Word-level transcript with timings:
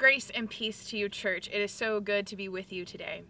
Grace 0.00 0.30
and 0.34 0.48
peace 0.48 0.86
to 0.86 0.96
you, 0.96 1.10
church. 1.10 1.46
It 1.52 1.60
is 1.60 1.70
so 1.70 2.00
good 2.00 2.26
to 2.28 2.34
be 2.34 2.48
with 2.48 2.72
you 2.72 2.86
today. 2.86 3.22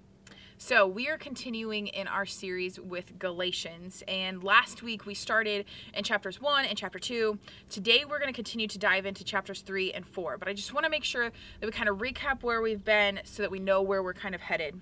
So, 0.56 0.86
we 0.86 1.08
are 1.08 1.18
continuing 1.18 1.88
in 1.88 2.06
our 2.06 2.24
series 2.24 2.78
with 2.78 3.18
Galatians, 3.18 4.04
and 4.06 4.44
last 4.44 4.80
week 4.80 5.04
we 5.04 5.14
started 5.14 5.64
in 5.94 6.04
chapters 6.04 6.40
1 6.40 6.66
and 6.66 6.78
chapter 6.78 7.00
2. 7.00 7.36
Today 7.70 8.04
we're 8.04 8.20
going 8.20 8.32
to 8.32 8.32
continue 8.32 8.68
to 8.68 8.78
dive 8.78 9.04
into 9.04 9.24
chapters 9.24 9.62
3 9.62 9.94
and 9.94 10.06
4, 10.06 10.38
but 10.38 10.46
I 10.46 10.52
just 10.52 10.72
want 10.72 10.84
to 10.84 10.90
make 10.90 11.02
sure 11.02 11.32
that 11.58 11.66
we 11.66 11.72
kind 11.72 11.88
of 11.88 11.98
recap 11.98 12.44
where 12.44 12.62
we've 12.62 12.84
been 12.84 13.18
so 13.24 13.42
that 13.42 13.50
we 13.50 13.58
know 13.58 13.82
where 13.82 14.04
we're 14.04 14.14
kind 14.14 14.36
of 14.36 14.40
headed. 14.40 14.80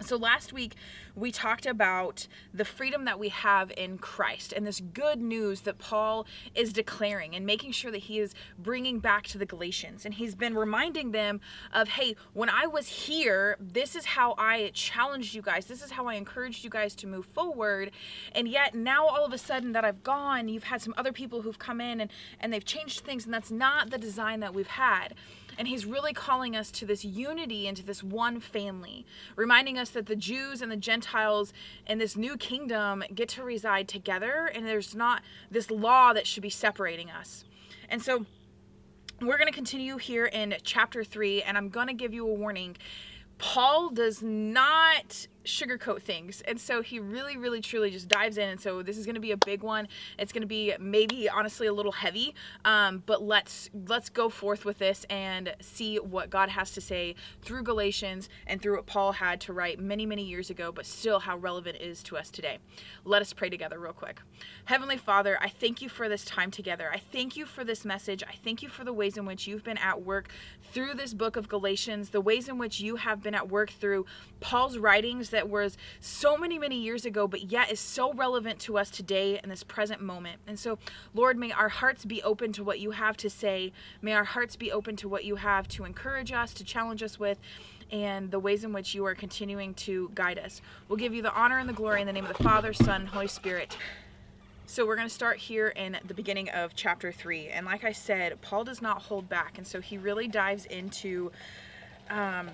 So, 0.00 0.16
last 0.16 0.52
week 0.52 0.74
we 1.14 1.30
talked 1.30 1.66
about 1.66 2.26
the 2.52 2.64
freedom 2.64 3.04
that 3.04 3.18
we 3.18 3.28
have 3.28 3.72
in 3.76 3.96
Christ 3.96 4.52
and 4.52 4.66
this 4.66 4.80
good 4.80 5.20
news 5.20 5.60
that 5.62 5.78
Paul 5.78 6.26
is 6.54 6.72
declaring 6.72 7.36
and 7.36 7.46
making 7.46 7.72
sure 7.72 7.92
that 7.92 7.98
he 7.98 8.18
is 8.18 8.34
bringing 8.58 8.98
back 8.98 9.24
to 9.28 9.38
the 9.38 9.46
Galatians. 9.46 10.04
And 10.04 10.14
he's 10.14 10.34
been 10.34 10.56
reminding 10.56 11.12
them 11.12 11.40
of, 11.72 11.90
hey, 11.90 12.16
when 12.32 12.48
I 12.48 12.66
was 12.66 12.88
here, 12.88 13.56
this 13.60 13.94
is 13.94 14.04
how 14.04 14.34
I 14.36 14.72
challenged 14.74 15.34
you 15.34 15.42
guys, 15.42 15.66
this 15.66 15.82
is 15.82 15.92
how 15.92 16.08
I 16.08 16.14
encouraged 16.14 16.64
you 16.64 16.70
guys 16.70 16.96
to 16.96 17.06
move 17.06 17.26
forward. 17.26 17.92
And 18.32 18.48
yet, 18.48 18.74
now 18.74 19.06
all 19.06 19.24
of 19.24 19.32
a 19.32 19.38
sudden 19.38 19.72
that 19.72 19.84
I've 19.84 20.02
gone, 20.02 20.48
you've 20.48 20.64
had 20.64 20.82
some 20.82 20.94
other 20.96 21.12
people 21.12 21.42
who've 21.42 21.58
come 21.58 21.80
in 21.80 22.00
and, 22.00 22.10
and 22.40 22.52
they've 22.52 22.64
changed 22.64 23.00
things, 23.00 23.24
and 23.24 23.32
that's 23.32 23.52
not 23.52 23.90
the 23.90 23.98
design 23.98 24.40
that 24.40 24.54
we've 24.54 24.66
had. 24.66 25.14
And 25.58 25.68
he's 25.68 25.86
really 25.86 26.12
calling 26.12 26.56
us 26.56 26.70
to 26.72 26.86
this 26.86 27.04
unity 27.04 27.66
into 27.66 27.84
this 27.84 28.02
one 28.02 28.40
family, 28.40 29.06
reminding 29.36 29.78
us 29.78 29.90
that 29.90 30.06
the 30.06 30.16
Jews 30.16 30.62
and 30.62 30.70
the 30.70 30.76
Gentiles 30.76 31.52
in 31.86 31.98
this 31.98 32.16
new 32.16 32.36
kingdom 32.36 33.04
get 33.14 33.28
to 33.30 33.42
reside 33.42 33.88
together, 33.88 34.50
and 34.52 34.66
there's 34.66 34.94
not 34.94 35.22
this 35.50 35.70
law 35.70 36.12
that 36.12 36.26
should 36.26 36.42
be 36.42 36.50
separating 36.50 37.10
us. 37.10 37.44
And 37.88 38.02
so 38.02 38.26
we're 39.20 39.38
going 39.38 39.50
to 39.50 39.54
continue 39.54 39.96
here 39.96 40.26
in 40.26 40.56
chapter 40.64 41.04
3, 41.04 41.42
and 41.42 41.56
I'm 41.56 41.68
going 41.68 41.86
to 41.86 41.94
give 41.94 42.12
you 42.12 42.26
a 42.28 42.34
warning. 42.34 42.76
Paul 43.38 43.90
does 43.90 44.22
not 44.22 45.26
sugarcoat 45.44 46.02
things. 46.02 46.42
And 46.42 46.60
so 46.60 46.82
he 46.82 46.98
really, 46.98 47.36
really, 47.36 47.60
truly 47.60 47.90
just 47.90 48.08
dives 48.08 48.38
in. 48.38 48.48
And 48.48 48.60
so 48.60 48.82
this 48.82 48.98
is 48.98 49.06
going 49.06 49.14
to 49.14 49.20
be 49.20 49.32
a 49.32 49.36
big 49.36 49.62
one. 49.62 49.88
It's 50.18 50.32
going 50.32 50.42
to 50.42 50.46
be 50.48 50.74
maybe 50.78 51.28
honestly 51.28 51.66
a 51.66 51.72
little 51.72 51.92
heavy, 51.92 52.34
um, 52.64 53.02
but 53.06 53.22
let's 53.22 53.70
let's 53.88 54.08
go 54.08 54.28
forth 54.28 54.64
with 54.64 54.78
this 54.78 55.04
and 55.10 55.54
see 55.60 55.96
what 55.96 56.30
God 56.30 56.48
has 56.50 56.72
to 56.72 56.80
say 56.80 57.14
through 57.42 57.62
Galatians 57.62 58.28
and 58.46 58.60
through 58.60 58.76
what 58.76 58.86
Paul 58.86 59.12
had 59.12 59.40
to 59.42 59.52
write 59.52 59.78
many, 59.78 60.06
many 60.06 60.24
years 60.24 60.50
ago, 60.50 60.72
but 60.72 60.86
still 60.86 61.20
how 61.20 61.36
relevant 61.36 61.76
it 61.76 61.82
is 61.82 62.02
to 62.04 62.16
us 62.16 62.30
today. 62.30 62.58
Let 63.04 63.22
us 63.22 63.32
pray 63.32 63.50
together 63.50 63.78
real 63.78 63.92
quick. 63.92 64.20
Heavenly 64.66 64.96
Father, 64.96 65.38
I 65.40 65.48
thank 65.48 65.82
you 65.82 65.88
for 65.88 66.08
this 66.08 66.24
time 66.24 66.50
together. 66.50 66.90
I 66.92 66.98
thank 66.98 67.36
you 67.36 67.46
for 67.46 67.64
this 67.64 67.84
message. 67.84 68.22
I 68.22 68.34
thank 68.42 68.62
you 68.62 68.68
for 68.68 68.84
the 68.84 68.92
ways 68.92 69.16
in 69.16 69.26
which 69.26 69.46
you've 69.46 69.64
been 69.64 69.78
at 69.78 70.02
work 70.02 70.28
through 70.72 70.94
this 70.94 71.14
book 71.14 71.36
of 71.36 71.48
Galatians, 71.48 72.10
the 72.10 72.20
ways 72.20 72.48
in 72.48 72.58
which 72.58 72.80
you 72.80 72.96
have 72.96 73.22
been 73.22 73.34
at 73.34 73.48
work 73.48 73.70
through 73.70 74.06
Paul's 74.40 74.78
writings 74.78 75.30
that 75.34 75.48
was 75.48 75.76
so 76.00 76.36
many, 76.36 76.58
many 76.58 76.80
years 76.80 77.04
ago, 77.04 77.28
but 77.28 77.52
yet 77.52 77.70
is 77.70 77.80
so 77.80 78.12
relevant 78.14 78.58
to 78.60 78.78
us 78.78 78.90
today 78.90 79.38
in 79.42 79.50
this 79.50 79.62
present 79.62 80.00
moment. 80.00 80.40
And 80.46 80.58
so, 80.58 80.78
Lord, 81.14 81.36
may 81.36 81.52
our 81.52 81.68
hearts 81.68 82.04
be 82.04 82.22
open 82.22 82.52
to 82.54 82.64
what 82.64 82.80
you 82.80 82.92
have 82.92 83.16
to 83.18 83.30
say. 83.30 83.72
May 84.00 84.12
our 84.14 84.24
hearts 84.24 84.56
be 84.56 84.72
open 84.72 84.96
to 84.96 85.08
what 85.08 85.24
you 85.24 85.36
have 85.36 85.68
to 85.68 85.84
encourage 85.84 86.32
us, 86.32 86.54
to 86.54 86.64
challenge 86.64 87.02
us 87.02 87.18
with 87.18 87.38
and 87.90 88.30
the 88.30 88.38
ways 88.38 88.64
in 88.64 88.72
which 88.72 88.94
you 88.94 89.04
are 89.04 89.14
continuing 89.14 89.74
to 89.74 90.10
guide 90.14 90.38
us. 90.38 90.60
We'll 90.88 90.96
give 90.96 91.14
you 91.14 91.22
the 91.22 91.32
honor 91.32 91.58
and 91.58 91.68
the 91.68 91.74
glory 91.74 92.00
in 92.00 92.06
the 92.06 92.12
name 92.12 92.24
of 92.26 92.36
the 92.36 92.42
Father, 92.42 92.72
Son, 92.72 93.06
Holy 93.06 93.28
Spirit. 93.28 93.76
So 94.66 94.86
we're 94.86 94.96
going 94.96 95.08
to 95.08 95.14
start 95.14 95.36
here 95.36 95.68
in 95.68 95.98
the 96.06 96.14
beginning 96.14 96.48
of 96.48 96.74
chapter 96.74 97.12
3. 97.12 97.48
And 97.48 97.66
like 97.66 97.84
I 97.84 97.92
said, 97.92 98.40
Paul 98.40 98.64
does 98.64 98.80
not 98.80 99.02
hold 99.02 99.28
back. 99.28 99.58
And 99.58 99.66
so 99.66 99.80
he 99.80 99.98
really 99.98 100.26
dives 100.26 100.64
into 100.64 101.30
um, 102.08 102.48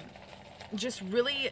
just 0.74 1.00
really 1.02 1.50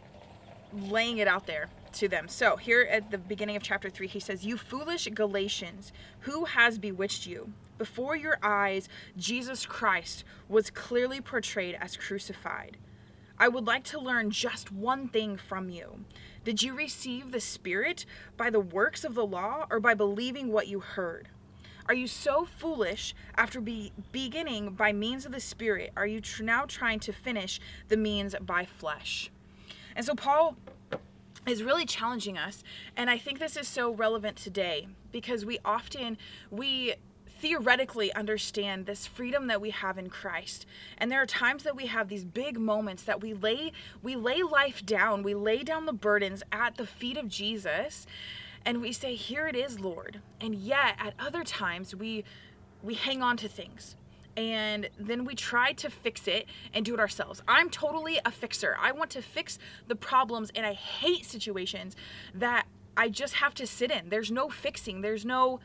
laying 0.73 1.19
it 1.19 1.29
out 1.29 1.47
there 1.47 1.69
to 1.95 2.09
them. 2.09 2.29
So, 2.29 2.57
here 2.57 2.83
at 2.91 3.11
the 3.11 3.19
beginning 3.19 3.57
of 3.57 3.63
chapter 3.63 3.91
3, 3.91 4.07
he 4.07 4.21
says, 4.21 4.45
You 4.45 4.57
foolish 4.57 5.09
Galatians, 5.15 5.93
who 6.21 6.45
has 6.45 6.79
bewitched 6.79 7.27
you? 7.27 7.53
Before 7.79 8.17
your 8.17 8.39
eyes, 8.43 8.89
Jesus 9.17 9.65
Christ 9.65 10.25
was 10.49 10.71
clearly 10.71 11.21
portrayed 11.21 11.77
as 11.81 11.97
crucified. 11.97 12.77
I 13.39 13.49
would 13.49 13.67
like 13.67 13.85
to 13.85 14.01
learn 14.01 14.31
just 14.31 14.73
one 14.73 15.09
thing 15.09 15.37
from 15.37 15.71
you. 15.71 16.05
Did 16.45 16.63
you 16.63 16.75
receive 16.75 17.31
the 17.31 17.41
Spirit 17.41 18.05
by 18.37 18.51
the 18.51 18.61
works 18.61 19.05
of 19.05 19.15
the 19.15 19.27
law 19.27 19.67
or 19.71 19.79
by 19.79 19.95
believing 19.95 20.51
what 20.51 20.67
you 20.67 20.81
heard? 20.81 21.29
Are 21.87 21.95
you 21.95 22.07
so 22.07 22.45
foolish 22.45 23.15
after 23.37 23.61
be 23.61 23.93
beginning 24.13 24.71
by 24.71 24.93
means 24.93 25.25
of 25.25 25.33
the 25.33 25.41
Spirit? 25.41 25.93
Are 25.97 26.07
you 26.07 26.21
tr- 26.21 26.43
now 26.43 26.65
trying 26.67 27.01
to 27.01 27.13
finish 27.13 27.61
the 27.89 27.97
means 27.97 28.35
by 28.41 28.65
flesh? 28.67 29.31
And 29.99 30.07
so 30.07 30.15
Paul 30.15 30.57
is 31.47 31.63
really 31.63 31.87
challenging 31.87 32.37
us 32.37 32.63
and 32.95 33.09
i 33.09 33.17
think 33.17 33.39
this 33.39 33.57
is 33.57 33.67
so 33.67 33.91
relevant 33.91 34.37
today 34.37 34.87
because 35.13 35.47
we 35.47 35.59
often 35.65 36.19
we 36.51 36.95
theoretically 37.41 38.13
understand 38.13 38.85
this 38.85 39.07
freedom 39.07 39.47
that 39.47 39.61
we 39.61 39.71
have 39.71 39.97
in 39.97 40.11
Christ. 40.11 40.67
And 40.99 41.11
there 41.11 41.23
are 41.23 41.27
times 41.27 41.63
that 41.63 41.77
we 41.77 41.87
have 41.87 42.09
these 42.09 42.25
big 42.25 42.59
moments 42.59 43.05
that 43.05 43.21
we 43.21 43.33
lay 43.33 43.73
we 44.03 44.17
lay 44.17 44.43
life 44.43 44.85
down, 44.85 45.23
we 45.23 45.35
lay 45.35 45.63
down 45.63 45.87
the 45.87 45.93
burdens 45.93 46.43
at 46.51 46.77
the 46.77 46.87
feet 46.87 47.17
of 47.17 47.29
Jesus 47.29 48.07
and 48.65 48.81
we 48.81 48.93
say 48.93 49.15
here 49.15 49.47
it 49.47 49.55
is, 49.55 49.79
Lord. 49.79 50.21
And 50.41 50.55
yet 50.55 50.97
at 50.99 51.15
other 51.19 51.45
times 51.45 51.95
we 51.95 52.25
we 52.83 52.95
hang 52.95 53.23
on 53.23 53.37
to 53.39 53.49
things 53.49 53.97
and 54.39 54.89
then 54.97 55.25
we 55.25 55.35
try 55.35 55.73
to 55.73 55.91
fix 55.91 56.29
it 56.29 56.47
and 56.73 56.85
do 56.85 56.95
it 56.95 57.01
ourselves. 57.01 57.43
I'm 57.49 57.69
totally 57.69 58.21
a 58.25 58.31
fixer. 58.31 58.77
I 58.81 58.93
want 58.93 59.11
to 59.11 59.21
fix 59.21 59.59
the 59.89 59.97
problems, 59.97 60.53
and 60.55 60.65
I 60.65 60.75
hate 60.75 61.27
situations 61.27 61.97
that 62.33 62.67
I 62.97 63.09
just 63.09 63.35
have 63.35 63.53
to 63.55 63.67
sit 63.67 63.91
in. 63.91 64.11
There's 64.11 64.31
no 64.31 64.49
fixing, 64.49 65.01
there's 65.01 65.25
no 65.25 65.59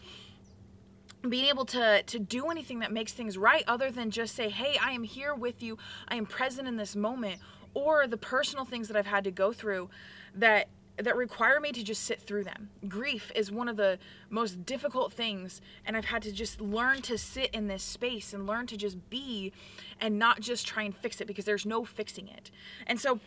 being 1.29 1.45
able 1.45 1.65
to 1.65 2.01
to 2.03 2.17
do 2.17 2.47
anything 2.47 2.79
that 2.79 2.91
makes 2.91 3.13
things 3.13 3.37
right 3.37 3.63
other 3.65 3.89
than 3.89 4.11
just 4.11 4.35
say 4.35 4.49
hey 4.49 4.77
i 4.83 4.91
am 4.91 5.03
here 5.03 5.33
with 5.33 5.63
you 5.63 5.77
i 6.09 6.17
am 6.17 6.25
present 6.25 6.67
in 6.67 6.75
this 6.75 6.97
moment 6.97 7.39
or 7.73 8.07
the 8.07 8.17
personal 8.17 8.65
things 8.65 8.89
that 8.89 8.97
i've 8.97 9.05
had 9.05 9.23
to 9.23 9.31
go 9.31 9.53
through 9.53 9.89
that 10.35 10.67
that 10.97 11.15
require 11.15 11.59
me 11.59 11.71
to 11.71 11.83
just 11.83 12.03
sit 12.03 12.21
through 12.21 12.43
them. 12.43 12.69
Grief 12.87 13.31
is 13.35 13.51
one 13.51 13.67
of 13.67 13.77
the 13.77 13.97
most 14.29 14.65
difficult 14.65 15.11
things, 15.11 15.61
and 15.85 15.97
I've 15.97 16.05
had 16.05 16.21
to 16.23 16.31
just 16.31 16.61
learn 16.61 17.01
to 17.03 17.17
sit 17.17 17.49
in 17.53 17.67
this 17.67 17.83
space 17.83 18.33
and 18.33 18.45
learn 18.45 18.67
to 18.67 18.77
just 18.77 19.09
be 19.09 19.51
and 19.99 20.19
not 20.19 20.39
just 20.39 20.67
try 20.67 20.83
and 20.83 20.95
fix 20.95 21.19
it 21.19 21.25
because 21.25 21.45
there's 21.45 21.65
no 21.65 21.83
fixing 21.83 22.27
it. 22.27 22.51
And 22.85 22.99
so, 22.99 23.19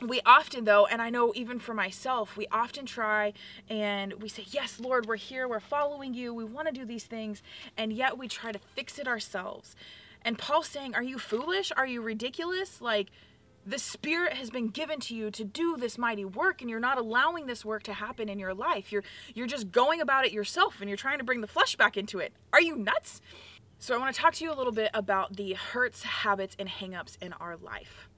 we 0.00 0.20
often 0.24 0.64
though 0.64 0.86
and 0.86 1.02
i 1.02 1.10
know 1.10 1.30
even 1.34 1.58
for 1.58 1.74
myself 1.74 2.36
we 2.36 2.46
often 2.50 2.86
try 2.86 3.32
and 3.68 4.14
we 4.14 4.28
say 4.28 4.44
yes 4.48 4.80
lord 4.80 5.06
we're 5.06 5.16
here 5.16 5.46
we're 5.46 5.60
following 5.60 6.14
you 6.14 6.32
we 6.32 6.44
want 6.44 6.66
to 6.66 6.72
do 6.72 6.84
these 6.86 7.04
things 7.04 7.42
and 7.76 7.92
yet 7.92 8.16
we 8.16 8.26
try 8.26 8.50
to 8.50 8.58
fix 8.74 8.98
it 8.98 9.06
ourselves 9.06 9.76
and 10.22 10.38
paul's 10.38 10.68
saying 10.68 10.94
are 10.94 11.02
you 11.02 11.18
foolish 11.18 11.70
are 11.76 11.86
you 11.86 12.00
ridiculous 12.00 12.80
like 12.80 13.10
the 13.66 13.78
spirit 13.78 14.34
has 14.34 14.50
been 14.50 14.68
given 14.68 15.00
to 15.00 15.14
you 15.14 15.30
to 15.30 15.44
do 15.44 15.76
this 15.76 15.98
mighty 15.98 16.24
work 16.24 16.60
and 16.60 16.70
you're 16.70 16.80
not 16.80 16.98
allowing 16.98 17.46
this 17.46 17.64
work 17.64 17.82
to 17.84 17.92
happen 17.92 18.28
in 18.28 18.38
your 18.38 18.54
life. 18.54 18.90
You're 18.92 19.04
you're 19.34 19.46
just 19.46 19.70
going 19.70 20.00
about 20.00 20.24
it 20.26 20.32
yourself 20.32 20.80
and 20.80 20.88
you're 20.88 20.96
trying 20.96 21.18
to 21.18 21.24
bring 21.24 21.40
the 21.40 21.46
flesh 21.46 21.76
back 21.76 21.96
into 21.96 22.18
it. 22.18 22.32
Are 22.52 22.60
you 22.60 22.76
nuts? 22.76 23.20
So 23.78 23.94
i 23.94 23.98
want 23.98 24.14
to 24.14 24.20
talk 24.20 24.34
to 24.34 24.44
you 24.44 24.52
a 24.52 24.54
little 24.54 24.72
bit 24.72 24.90
about 24.92 25.36
the 25.36 25.54
hurts 25.54 26.02
habits 26.02 26.54
and 26.58 26.68
hangups 26.68 27.16
in 27.22 27.32
our 27.34 27.56
life 27.56 28.09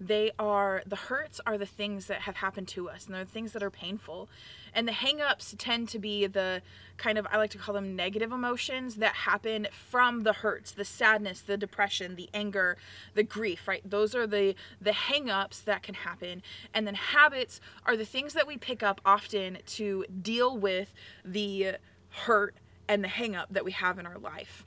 they 0.00 0.30
are 0.38 0.82
the 0.86 0.96
hurts 0.96 1.40
are 1.46 1.58
the 1.58 1.66
things 1.66 2.06
that 2.06 2.22
have 2.22 2.36
happened 2.36 2.66
to 2.68 2.88
us 2.88 3.04
and 3.04 3.14
they're 3.14 3.24
the 3.24 3.30
things 3.30 3.52
that 3.52 3.62
are 3.62 3.70
painful. 3.70 4.28
And 4.72 4.88
the 4.88 4.92
hangups 4.92 5.54
tend 5.58 5.88
to 5.90 5.98
be 5.98 6.26
the 6.26 6.62
kind 6.96 7.18
of 7.18 7.26
i 7.30 7.36
like 7.36 7.50
to 7.50 7.58
call 7.58 7.74
them 7.74 7.96
negative 7.96 8.30
emotions 8.32 8.96
that 8.96 9.14
happen 9.14 9.66
from 9.72 10.22
the 10.22 10.34
hurts 10.34 10.72
the 10.72 10.84
sadness 10.84 11.40
the 11.40 11.56
depression 11.56 12.14
the 12.14 12.28
anger 12.34 12.76
the 13.14 13.22
grief 13.22 13.66
right? 13.68 13.82
Those 13.88 14.14
are 14.14 14.26
the 14.26 14.54
the 14.80 14.92
hangups 14.92 15.64
that 15.64 15.82
can 15.82 15.94
happen. 15.94 16.42
And 16.72 16.86
then 16.86 16.94
habits 16.94 17.60
are 17.84 17.96
the 17.96 18.04
things 18.04 18.32
that 18.32 18.46
we 18.46 18.56
pick 18.56 18.82
up 18.82 19.00
often 19.04 19.58
to 19.66 20.04
deal 20.22 20.56
with 20.56 20.92
the 21.24 21.76
hurt 22.10 22.54
and 22.88 23.04
the 23.04 23.08
hangup 23.08 23.46
that 23.50 23.64
we 23.64 23.72
have 23.72 23.98
in 23.98 24.06
our 24.06 24.18
life. 24.18 24.64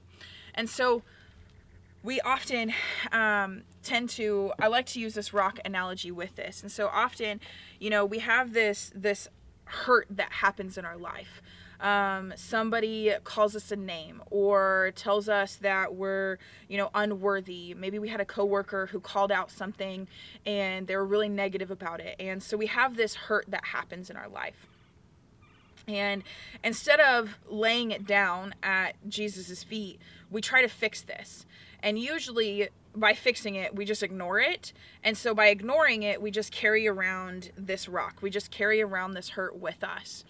And 0.53 0.69
so 0.69 1.01
we 2.03 2.19
often 2.21 2.73
um, 3.11 3.63
tend 3.81 4.09
to 4.09 4.51
i 4.59 4.67
like 4.67 4.85
to 4.85 4.99
use 4.99 5.13
this 5.13 5.33
rock 5.33 5.59
analogy 5.65 6.11
with 6.11 6.35
this. 6.35 6.61
And 6.61 6.71
so 6.71 6.87
often 6.87 7.39
you 7.79 7.89
know 7.89 8.05
we 8.05 8.19
have 8.19 8.53
this 8.53 8.91
this 8.93 9.27
hurt 9.65 10.07
that 10.09 10.31
happens 10.31 10.77
in 10.77 10.85
our 10.85 10.97
life. 10.97 11.41
Um, 11.79 12.31
somebody 12.37 13.13
calls 13.25 13.57
us 13.57 13.69
a 13.71 13.75
name 13.75 14.21
or 14.29 14.93
tells 14.95 15.27
us 15.27 15.55
that 15.57 15.95
we're 15.95 16.37
you 16.67 16.77
know 16.77 16.89
unworthy. 16.93 17.73
Maybe 17.73 17.99
we 17.99 18.09
had 18.09 18.21
a 18.21 18.25
coworker 18.25 18.87
who 18.87 18.99
called 18.99 19.31
out 19.31 19.49
something 19.49 20.07
and 20.45 20.87
they 20.87 20.95
were 20.95 21.05
really 21.05 21.29
negative 21.29 21.71
about 21.71 21.99
it. 21.99 22.15
And 22.19 22.43
so 22.43 22.57
we 22.57 22.67
have 22.67 22.95
this 22.95 23.15
hurt 23.15 23.45
that 23.47 23.65
happens 23.65 24.09
in 24.09 24.17
our 24.17 24.29
life. 24.29 24.67
And 25.85 26.23
instead 26.63 27.01
of 27.01 27.37
laying 27.49 27.91
it 27.91 28.07
down 28.07 28.55
at 28.63 28.95
jesus' 29.09 29.63
feet 29.63 29.99
we 30.31 30.39
try 30.41 30.61
to 30.61 30.69
fix 30.69 31.01
this 31.01 31.45
and 31.83 31.99
usually 31.99 32.69
by 32.95 33.13
fixing 33.13 33.55
it, 33.55 33.75
we 33.75 33.85
just 33.85 34.01
ignore 34.01 34.39
it. 34.39 34.71
And 35.03 35.17
so 35.17 35.35
by 35.35 35.47
ignoring 35.47 36.03
it, 36.03 36.21
we 36.21 36.31
just 36.31 36.51
carry 36.51 36.87
around 36.87 37.51
this 37.57 37.87
rock. 37.87 38.17
We 38.21 38.29
just 38.29 38.49
carry 38.49 38.81
around 38.81 39.13
this 39.13 39.29
hurt 39.29 39.57
with 39.57 39.83
us. 39.83 40.23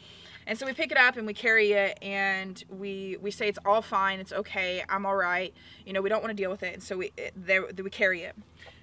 And 0.46 0.58
so 0.58 0.66
we 0.66 0.74
pick 0.74 0.92
it 0.92 0.98
up 0.98 1.16
and 1.16 1.26
we 1.26 1.34
carry 1.34 1.72
it 1.72 1.98
and 2.02 2.62
we 2.70 3.18
we 3.22 3.32
say 3.32 3.48
it's 3.48 3.60
all 3.66 3.82
fine, 3.82 4.20
it's 4.20 4.34
okay, 4.34 4.84
I'm 4.90 5.06
all 5.06 5.16
right. 5.16 5.54
You 5.86 5.94
know, 5.94 6.02
we 6.02 6.10
don't 6.10 6.22
want 6.22 6.32
to 6.32 6.42
deal 6.42 6.52
with 6.52 6.64
it. 6.64 6.74
And 6.74 6.84
so 6.84 6.98
we 6.98 7.12
it, 7.16 7.34
there 7.36 7.66
we 7.66 7.90
carry 7.90 8.24
it. 8.24 8.36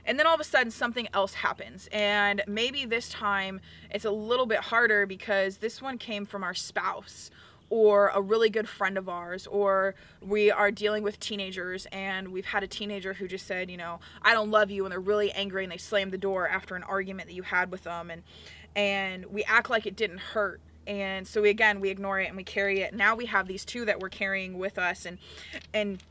And 0.07 0.19
then 0.19 0.27
all 0.27 0.35
of 0.35 0.41
a 0.41 0.45
sudden 0.45 0.71
something 0.71 1.09
else 1.13 1.35
happens. 1.35 1.89
And 1.93 2.43
maybe 2.47 2.87
this 2.87 3.11
time 3.11 3.61
it's 3.91 4.07
a 4.07 4.11
little 4.11 4.47
bit 4.47 4.61
harder 4.61 5.05
because 5.05 5.59
this 5.59 5.83
one 5.83 5.99
came 5.99 6.25
from 6.25 6.43
our 6.43 6.55
spouse 6.55 7.31
or 7.71 8.09
a 8.09 8.21
really 8.21 8.51
good 8.51 8.69
friend 8.69 8.99
of 8.99 9.09
ours, 9.09 9.47
or 9.47 9.95
we 10.21 10.51
are 10.51 10.71
dealing 10.73 11.05
with 11.05 11.19
teenagers 11.21 11.87
and 11.93 12.29
we've 12.29 12.47
had 12.47 12.63
a 12.65 12.67
teenager 12.67 13.15
who 13.15 13.29
just 13.29 13.47
said, 13.47 13.71
you 13.71 13.77
know, 13.77 14.01
I 14.23 14.35
don't 14.35 14.51
love 14.51 14.71
you, 14.71 14.85
and 14.85 14.93
they're 14.93 15.01
really 15.01 15.31
angry 15.33 15.63
and 15.63 15.73
they 15.73 15.79
slam 15.79 16.11
the 16.11 16.19
door 16.19 16.49
after 16.49 16.75
an 16.75 16.83
argument 16.83 17.29
that 17.29 17.35
you 17.35 17.45
had 17.45 17.71
with 17.71 17.85
them, 17.85 18.11
and 18.11 18.23
and 18.77 19.27
we 19.27 19.45
act 19.45 19.71
like 19.71 19.87
it 19.87 19.97
didn't 19.97 20.19
hurt. 20.19 20.61
And 20.87 21.27
so 21.27 21.43
we 21.43 21.49
again 21.49 21.81
we 21.81 21.91
ignore 21.91 22.21
it 22.21 22.27
and 22.27 22.37
we 22.37 22.45
carry 22.45 22.81
it. 22.81 22.93
Now 22.93 23.15
we 23.15 23.27
have 23.27 23.47
these 23.47 23.65
two 23.65 23.85
that 23.85 24.01
we're 24.01 24.09
carrying 24.09 24.59
with 24.59 24.77
us, 24.77 25.07
and 25.07 25.19
and 25.73 26.03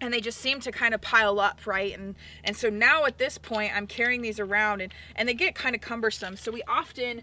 and 0.00 0.12
they 0.12 0.20
just 0.20 0.38
seem 0.38 0.60
to 0.60 0.72
kind 0.72 0.94
of 0.94 1.00
pile 1.00 1.38
up 1.38 1.66
right 1.66 1.94
and 1.94 2.14
and 2.42 2.56
so 2.56 2.70
now 2.70 3.04
at 3.04 3.18
this 3.18 3.36
point 3.36 3.70
i'm 3.76 3.86
carrying 3.86 4.22
these 4.22 4.40
around 4.40 4.80
and 4.80 4.94
and 5.14 5.28
they 5.28 5.34
get 5.34 5.54
kind 5.54 5.74
of 5.74 5.82
cumbersome 5.82 6.36
so 6.36 6.50
we 6.50 6.62
often 6.66 7.22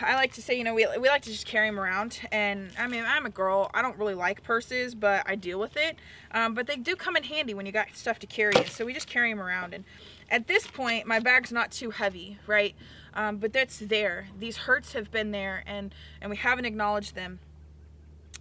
I 0.00 0.14
like 0.14 0.32
to 0.34 0.42
say, 0.42 0.56
you 0.56 0.64
know, 0.64 0.74
we, 0.74 0.86
we 0.98 1.08
like 1.08 1.22
to 1.22 1.30
just 1.30 1.46
carry 1.46 1.68
them 1.68 1.78
around. 1.78 2.20
And 2.32 2.70
I 2.78 2.86
mean, 2.86 3.04
I'm 3.06 3.26
a 3.26 3.30
girl. 3.30 3.70
I 3.74 3.82
don't 3.82 3.96
really 3.98 4.14
like 4.14 4.42
purses, 4.42 4.94
but 4.94 5.22
I 5.26 5.34
deal 5.34 5.58
with 5.58 5.76
it. 5.76 5.96
Um, 6.32 6.54
but 6.54 6.66
they 6.66 6.76
do 6.76 6.96
come 6.96 7.16
in 7.16 7.24
handy 7.24 7.54
when 7.54 7.66
you 7.66 7.72
got 7.72 7.94
stuff 7.94 8.18
to 8.20 8.26
carry. 8.26 8.54
So 8.66 8.84
we 8.84 8.92
just 8.92 9.08
carry 9.08 9.30
them 9.30 9.40
around. 9.40 9.74
And 9.74 9.84
at 10.30 10.46
this 10.46 10.66
point, 10.66 11.06
my 11.06 11.20
bag's 11.20 11.52
not 11.52 11.70
too 11.70 11.90
heavy, 11.90 12.38
right? 12.46 12.74
Um, 13.14 13.38
but 13.38 13.52
that's 13.52 13.78
there. 13.78 14.28
These 14.38 14.58
hurts 14.58 14.92
have 14.92 15.10
been 15.10 15.30
there, 15.30 15.62
and 15.66 15.94
and 16.20 16.30
we 16.30 16.36
haven't 16.36 16.66
acknowledged 16.66 17.14
them. 17.14 17.38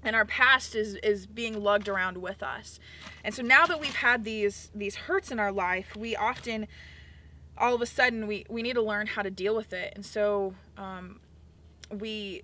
And 0.04 0.16
our 0.16 0.26
past 0.26 0.76
is 0.76 0.96
is 0.96 1.26
being 1.26 1.64
lugged 1.64 1.88
around 1.88 2.18
with 2.18 2.44
us. 2.44 2.80
And 3.24 3.34
so 3.34 3.42
now 3.42 3.66
that 3.66 3.80
we've 3.80 3.96
had 3.96 4.24
these 4.24 4.70
these 4.76 4.96
hurts 4.96 5.32
in 5.32 5.40
our 5.40 5.52
life, 5.52 5.96
we 5.96 6.16
often 6.16 6.68
all 7.58 7.74
of 7.74 7.82
a 7.82 7.86
sudden 7.86 8.28
we 8.28 8.46
we 8.50 8.62
need 8.62 8.74
to 8.74 8.82
learn 8.82 9.08
how 9.08 9.22
to 9.22 9.32
deal 9.32 9.56
with 9.56 9.72
it. 9.72 9.94
And 9.96 10.06
so 10.06 10.54
um, 10.78 11.22
we 11.90 12.44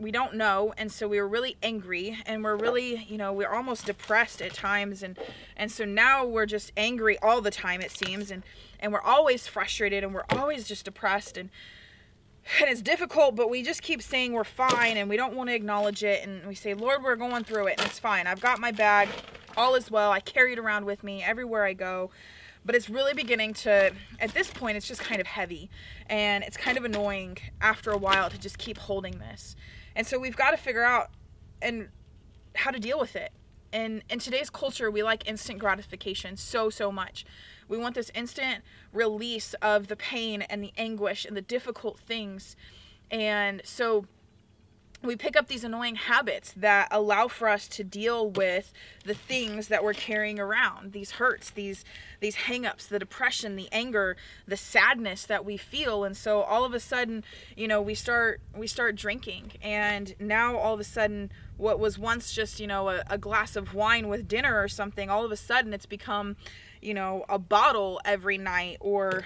we 0.00 0.10
don't 0.10 0.34
know 0.34 0.72
and 0.76 0.92
so 0.92 1.08
we 1.08 1.20
were 1.20 1.28
really 1.28 1.56
angry 1.62 2.18
and 2.26 2.44
we're 2.44 2.56
really 2.56 3.04
you 3.08 3.18
know 3.18 3.32
we're 3.32 3.52
almost 3.52 3.86
depressed 3.86 4.40
at 4.40 4.54
times 4.54 5.02
and 5.02 5.18
and 5.56 5.72
so 5.72 5.84
now 5.84 6.24
we're 6.24 6.46
just 6.46 6.72
angry 6.76 7.18
all 7.18 7.40
the 7.40 7.50
time 7.50 7.80
it 7.80 7.90
seems 7.90 8.30
and 8.30 8.42
and 8.80 8.92
we're 8.92 9.00
always 9.00 9.46
frustrated 9.46 10.04
and 10.04 10.14
we're 10.14 10.24
always 10.30 10.66
just 10.66 10.84
depressed 10.84 11.36
and 11.36 11.50
and 12.60 12.70
it's 12.70 12.82
difficult 12.82 13.34
but 13.34 13.50
we 13.50 13.62
just 13.62 13.82
keep 13.82 14.00
saying 14.00 14.32
we're 14.32 14.44
fine 14.44 14.96
and 14.96 15.08
we 15.08 15.16
don't 15.16 15.34
want 15.34 15.50
to 15.50 15.54
acknowledge 15.54 16.04
it 16.04 16.26
and 16.26 16.46
we 16.46 16.54
say 16.54 16.74
lord 16.74 17.02
we're 17.02 17.16
going 17.16 17.44
through 17.44 17.66
it 17.66 17.78
and 17.78 17.86
it's 17.86 17.98
fine. 17.98 18.26
I've 18.26 18.40
got 18.40 18.60
my 18.60 18.70
bag. 18.70 19.08
All 19.56 19.74
is 19.74 19.90
well. 19.90 20.12
I 20.12 20.20
carry 20.20 20.52
it 20.52 20.58
around 20.58 20.84
with 20.84 21.02
me 21.02 21.22
everywhere 21.22 21.64
i 21.64 21.72
go 21.72 22.10
but 22.64 22.74
it's 22.74 22.88
really 22.88 23.14
beginning 23.14 23.54
to 23.54 23.92
at 24.20 24.34
this 24.34 24.50
point 24.50 24.76
it's 24.76 24.86
just 24.86 25.00
kind 25.00 25.20
of 25.20 25.26
heavy. 25.26 25.70
And 26.06 26.44
it's 26.44 26.56
kind 26.56 26.78
of 26.78 26.84
annoying 26.84 27.38
after 27.60 27.90
a 27.90 27.98
while 27.98 28.30
to 28.30 28.38
just 28.38 28.58
keep 28.58 28.78
holding 28.78 29.18
this. 29.18 29.56
And 29.96 30.06
so 30.06 30.18
we've 30.18 30.36
got 30.36 30.52
to 30.52 30.56
figure 30.56 30.84
out 30.84 31.10
and 31.60 31.88
how 32.54 32.70
to 32.70 32.78
deal 32.78 32.98
with 32.98 33.16
it. 33.16 33.32
And 33.72 34.02
in 34.08 34.18
today's 34.18 34.50
culture 34.50 34.90
we 34.90 35.02
like 35.02 35.28
instant 35.28 35.58
gratification 35.58 36.36
so 36.36 36.70
so 36.70 36.90
much. 36.90 37.24
We 37.68 37.78
want 37.78 37.94
this 37.94 38.10
instant 38.14 38.64
release 38.92 39.54
of 39.60 39.88
the 39.88 39.96
pain 39.96 40.42
and 40.42 40.62
the 40.62 40.72
anguish 40.76 41.24
and 41.24 41.36
the 41.36 41.42
difficult 41.42 41.98
things. 41.98 42.56
And 43.10 43.62
so 43.64 44.06
we 45.02 45.14
pick 45.14 45.36
up 45.36 45.46
these 45.46 45.62
annoying 45.62 45.94
habits 45.94 46.52
that 46.56 46.88
allow 46.90 47.28
for 47.28 47.48
us 47.48 47.68
to 47.68 47.84
deal 47.84 48.28
with 48.28 48.72
the 49.04 49.14
things 49.14 49.68
that 49.68 49.84
we're 49.84 49.94
carrying 49.94 50.40
around 50.40 50.92
these 50.92 51.12
hurts 51.12 51.50
these 51.50 51.84
these 52.20 52.34
hangups 52.34 52.88
the 52.88 52.98
depression 52.98 53.54
the 53.54 53.68
anger 53.70 54.16
the 54.46 54.56
sadness 54.56 55.24
that 55.24 55.44
we 55.44 55.56
feel. 55.56 56.04
And 56.04 56.16
so 56.16 56.42
all 56.42 56.64
of 56.64 56.74
a 56.74 56.80
sudden 56.80 57.22
you 57.56 57.68
know 57.68 57.80
we 57.80 57.94
start 57.94 58.40
we 58.56 58.66
start 58.66 58.96
drinking. 58.96 59.52
And 59.62 60.14
now 60.18 60.56
all 60.56 60.74
of 60.74 60.80
a 60.80 60.84
sudden 60.84 61.30
what 61.56 61.78
was 61.78 61.98
once 61.98 62.32
just 62.32 62.58
you 62.58 62.66
know 62.66 62.88
a, 62.88 63.02
a 63.08 63.18
glass 63.18 63.56
of 63.56 63.74
wine 63.74 64.08
with 64.08 64.26
dinner 64.26 64.60
or 64.60 64.68
something 64.68 65.10
all 65.10 65.24
of 65.24 65.32
a 65.32 65.36
sudden 65.36 65.72
it's 65.72 65.86
become 65.86 66.36
you 66.80 66.94
know 66.94 67.24
a 67.28 67.38
bottle 67.38 68.00
every 68.04 68.38
night 68.38 68.76
or 68.80 69.24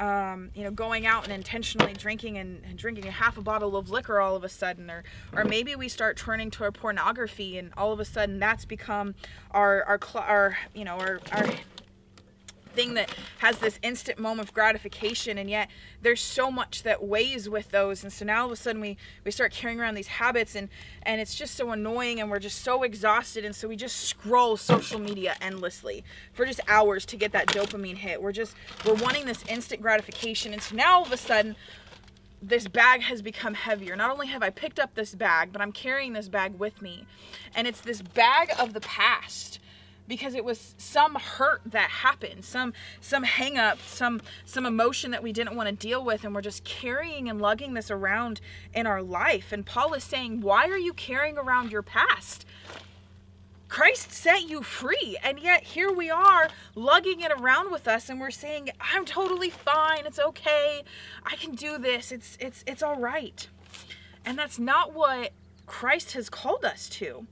um, 0.00 0.50
you 0.54 0.64
know, 0.64 0.70
going 0.70 1.06
out 1.06 1.24
and 1.24 1.32
intentionally 1.32 1.92
drinking 1.92 2.38
and, 2.38 2.62
and, 2.64 2.78
drinking 2.78 3.06
a 3.06 3.10
half 3.10 3.36
a 3.36 3.42
bottle 3.42 3.76
of 3.76 3.90
liquor 3.90 4.18
all 4.18 4.34
of 4.34 4.42
a 4.42 4.48
sudden, 4.48 4.90
or 4.90 5.04
or 5.34 5.44
maybe 5.44 5.76
we 5.76 5.88
start 5.88 6.16
turning 6.16 6.50
to 6.52 6.64
our 6.64 6.72
pornography 6.72 7.58
and 7.58 7.70
all 7.76 7.92
of 7.92 8.00
a 8.00 8.04
sudden 8.04 8.38
that's 8.38 8.64
become 8.64 9.14
our 9.50 9.84
our 9.84 10.00
our 10.14 10.58
you 10.74 10.84
know 10.84 10.94
our 10.94 11.20
our 11.32 11.50
thing 12.72 12.94
that 12.94 13.14
has 13.38 13.58
this 13.58 13.78
instant 13.82 14.18
moment 14.18 14.48
of 14.48 14.54
gratification 14.54 15.38
and 15.38 15.50
yet 15.50 15.68
there's 16.02 16.20
so 16.20 16.50
much 16.50 16.82
that 16.82 17.02
weighs 17.02 17.48
with 17.48 17.70
those. 17.70 18.02
And 18.02 18.12
so 18.12 18.24
now 18.24 18.42
all 18.42 18.46
of 18.46 18.52
a 18.52 18.56
sudden 18.56 18.80
we 18.80 18.96
we 19.24 19.30
start 19.30 19.52
carrying 19.52 19.80
around 19.80 19.94
these 19.94 20.08
habits 20.08 20.54
and 20.54 20.68
and 21.02 21.20
it's 21.20 21.34
just 21.34 21.54
so 21.54 21.70
annoying 21.70 22.20
and 22.20 22.30
we're 22.30 22.38
just 22.38 22.62
so 22.62 22.82
exhausted. 22.82 23.44
And 23.44 23.54
so 23.54 23.68
we 23.68 23.76
just 23.76 23.96
scroll 23.96 24.56
social 24.56 25.00
media 25.00 25.36
endlessly 25.40 26.04
for 26.32 26.46
just 26.46 26.60
hours 26.68 27.04
to 27.06 27.16
get 27.16 27.32
that 27.32 27.46
dopamine 27.48 27.96
hit. 27.96 28.22
We're 28.22 28.32
just 28.32 28.54
we're 28.84 28.94
wanting 28.94 29.26
this 29.26 29.44
instant 29.48 29.82
gratification. 29.82 30.52
And 30.52 30.62
so 30.62 30.74
now 30.74 30.98
all 30.98 31.02
of 31.04 31.12
a 31.12 31.16
sudden 31.16 31.56
this 32.42 32.68
bag 32.68 33.02
has 33.02 33.20
become 33.20 33.54
heavier. 33.54 33.96
Not 33.96 34.10
only 34.10 34.28
have 34.28 34.42
I 34.42 34.50
picked 34.50 34.80
up 34.80 34.94
this 34.94 35.14
bag, 35.14 35.52
but 35.52 35.60
I'm 35.60 35.72
carrying 35.72 36.14
this 36.14 36.28
bag 36.28 36.58
with 36.58 36.80
me. 36.80 37.04
And 37.54 37.66
it's 37.66 37.80
this 37.80 38.00
bag 38.00 38.50
of 38.58 38.72
the 38.72 38.80
past 38.80 39.58
because 40.10 40.34
it 40.34 40.44
was 40.44 40.74
some 40.76 41.14
hurt 41.14 41.62
that 41.64 41.88
happened 41.88 42.44
some 42.44 42.74
some 43.00 43.22
hang 43.22 43.56
up 43.56 43.78
some 43.80 44.20
some 44.44 44.66
emotion 44.66 45.12
that 45.12 45.22
we 45.22 45.32
didn't 45.32 45.56
want 45.56 45.68
to 45.68 45.74
deal 45.74 46.04
with 46.04 46.24
and 46.24 46.34
we're 46.34 46.42
just 46.42 46.64
carrying 46.64 47.30
and 47.30 47.40
lugging 47.40 47.72
this 47.72 47.90
around 47.90 48.40
in 48.74 48.86
our 48.86 49.02
life 49.02 49.52
and 49.52 49.64
paul 49.64 49.94
is 49.94 50.04
saying 50.04 50.42
why 50.42 50.66
are 50.66 50.78
you 50.78 50.92
carrying 50.92 51.38
around 51.38 51.72
your 51.72 51.82
past 51.82 52.44
Christ 53.68 54.10
set 54.10 54.48
you 54.48 54.64
free, 54.64 55.16
and 55.22 55.38
yet 55.38 55.62
here 55.62 55.92
we 55.92 56.10
are 56.10 56.48
lugging 56.74 57.20
it 57.20 57.30
around 57.30 57.70
with 57.70 57.86
us, 57.86 58.08
and 58.08 58.20
we're 58.20 58.32
saying, 58.32 58.70
"I'm 58.80 59.04
totally 59.04 59.48
fine. 59.48 60.06
It's 60.06 60.18
okay. 60.18 60.82
I 61.24 61.36
can 61.36 61.54
do 61.54 61.78
this. 61.78 62.10
It's 62.10 62.36
it's 62.40 62.64
it's 62.66 62.82
all 62.82 62.96
right." 62.96 63.46
And 64.24 64.36
that's 64.36 64.58
not 64.58 64.92
what 64.92 65.30
Christ 65.66 66.12
has 66.12 66.28
called 66.28 66.64
us 66.64 66.88
to. 66.88 67.28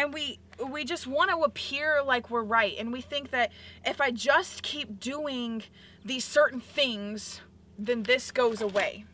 And 0.00 0.14
we 0.14 0.38
we 0.66 0.82
just 0.82 1.06
want 1.06 1.30
to 1.30 1.36
appear 1.40 2.02
like 2.02 2.30
we're 2.30 2.42
right 2.42 2.74
and 2.78 2.90
we 2.90 3.02
think 3.02 3.30
that 3.32 3.52
if 3.84 4.00
i 4.00 4.10
just 4.10 4.62
keep 4.62 4.98
doing 4.98 5.62
these 6.02 6.24
certain 6.24 6.60
things 6.60 7.42
then 7.78 8.04
this 8.04 8.30
goes 8.30 8.62
away. 8.62 9.04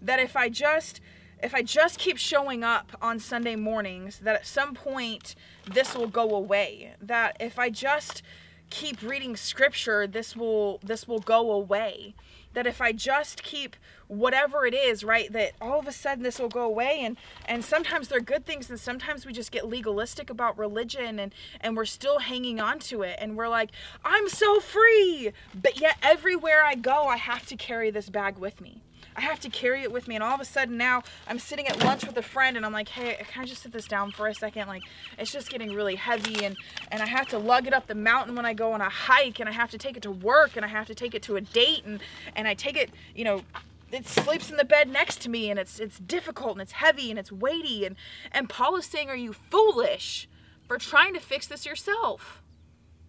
That 0.00 0.20
if 0.20 0.36
i 0.36 0.48
just 0.48 1.00
if 1.42 1.52
i 1.52 1.62
just 1.62 1.98
keep 1.98 2.16
showing 2.16 2.62
up 2.62 2.96
on 3.02 3.18
sunday 3.18 3.56
mornings 3.56 4.20
that 4.20 4.36
at 4.36 4.46
some 4.46 4.72
point 4.72 5.34
this 5.68 5.96
will 5.96 6.06
go 6.06 6.30
away. 6.30 6.94
That 7.02 7.36
if 7.40 7.58
i 7.58 7.68
just 7.68 8.22
keep 8.70 9.02
reading 9.02 9.34
scripture 9.34 10.06
this 10.06 10.36
will 10.36 10.78
this 10.80 11.08
will 11.08 11.18
go 11.18 11.50
away 11.50 12.14
that 12.54 12.66
if 12.66 12.80
I 12.80 12.92
just 12.92 13.42
keep 13.42 13.76
whatever 14.06 14.66
it 14.66 14.74
is, 14.74 15.04
right, 15.04 15.32
that 15.32 15.52
all 15.60 15.78
of 15.78 15.86
a 15.86 15.92
sudden 15.92 16.22
this 16.24 16.38
will 16.38 16.48
go 16.48 16.64
away 16.64 17.00
and 17.02 17.16
and 17.46 17.64
sometimes 17.64 18.08
they're 18.08 18.20
good 18.20 18.46
things 18.46 18.70
and 18.70 18.80
sometimes 18.80 19.26
we 19.26 19.32
just 19.32 19.52
get 19.52 19.66
legalistic 19.66 20.30
about 20.30 20.58
religion 20.58 21.18
and 21.18 21.34
and 21.60 21.76
we're 21.76 21.84
still 21.84 22.20
hanging 22.20 22.60
on 22.60 22.78
to 22.80 23.02
it 23.02 23.18
and 23.20 23.36
we're 23.36 23.48
like, 23.48 23.70
I'm 24.04 24.28
so 24.28 24.60
free. 24.60 25.32
But 25.54 25.80
yet 25.80 25.96
everywhere 26.02 26.64
I 26.64 26.74
go, 26.74 27.06
I 27.06 27.16
have 27.16 27.46
to 27.46 27.56
carry 27.56 27.90
this 27.90 28.08
bag 28.08 28.38
with 28.38 28.60
me. 28.60 28.82
I 29.18 29.22
have 29.22 29.40
to 29.40 29.50
carry 29.50 29.82
it 29.82 29.90
with 29.90 30.06
me. 30.06 30.14
And 30.14 30.22
all 30.22 30.32
of 30.32 30.40
a 30.40 30.44
sudden 30.44 30.76
now 30.76 31.02
I'm 31.26 31.40
sitting 31.40 31.66
at 31.66 31.82
lunch 31.82 32.06
with 32.06 32.16
a 32.16 32.22
friend 32.22 32.56
and 32.56 32.64
I'm 32.64 32.72
like, 32.72 32.88
hey, 32.88 33.16
can 33.32 33.42
I 33.42 33.46
just 33.46 33.64
sit 33.64 33.72
this 33.72 33.88
down 33.88 34.12
for 34.12 34.28
a 34.28 34.34
second? 34.34 34.68
Like, 34.68 34.84
it's 35.18 35.32
just 35.32 35.50
getting 35.50 35.74
really 35.74 35.96
heavy 35.96 36.44
and, 36.44 36.56
and 36.92 37.02
I 37.02 37.06
have 37.06 37.26
to 37.30 37.38
lug 37.38 37.66
it 37.66 37.74
up 37.74 37.88
the 37.88 37.96
mountain 37.96 38.36
when 38.36 38.46
I 38.46 38.54
go 38.54 38.72
on 38.74 38.80
a 38.80 38.88
hike 38.88 39.40
and 39.40 39.48
I 39.48 39.52
have 39.52 39.72
to 39.72 39.78
take 39.78 39.96
it 39.96 40.04
to 40.04 40.12
work 40.12 40.54
and 40.54 40.64
I 40.64 40.68
have 40.68 40.86
to 40.86 40.94
take 40.94 41.16
it 41.16 41.22
to 41.22 41.34
a 41.34 41.40
date 41.40 41.84
and, 41.84 41.98
and 42.36 42.46
I 42.46 42.54
take 42.54 42.76
it, 42.76 42.90
you 43.12 43.24
know, 43.24 43.42
it 43.90 44.06
sleeps 44.06 44.52
in 44.52 44.56
the 44.56 44.64
bed 44.64 44.88
next 44.88 45.20
to 45.22 45.28
me 45.28 45.50
and 45.50 45.58
it's 45.58 45.80
it's 45.80 45.98
difficult 45.98 46.52
and 46.52 46.60
it's 46.60 46.72
heavy 46.72 47.08
and 47.10 47.18
it's 47.18 47.32
weighty 47.32 47.86
and 47.86 47.96
and 48.30 48.46
Paul 48.48 48.76
is 48.76 48.84
saying 48.84 49.08
are 49.08 49.16
you 49.16 49.32
foolish 49.32 50.28
for 50.66 50.76
trying 50.76 51.14
to 51.14 51.20
fix 51.20 51.46
this 51.46 51.64
yourself 51.64 52.42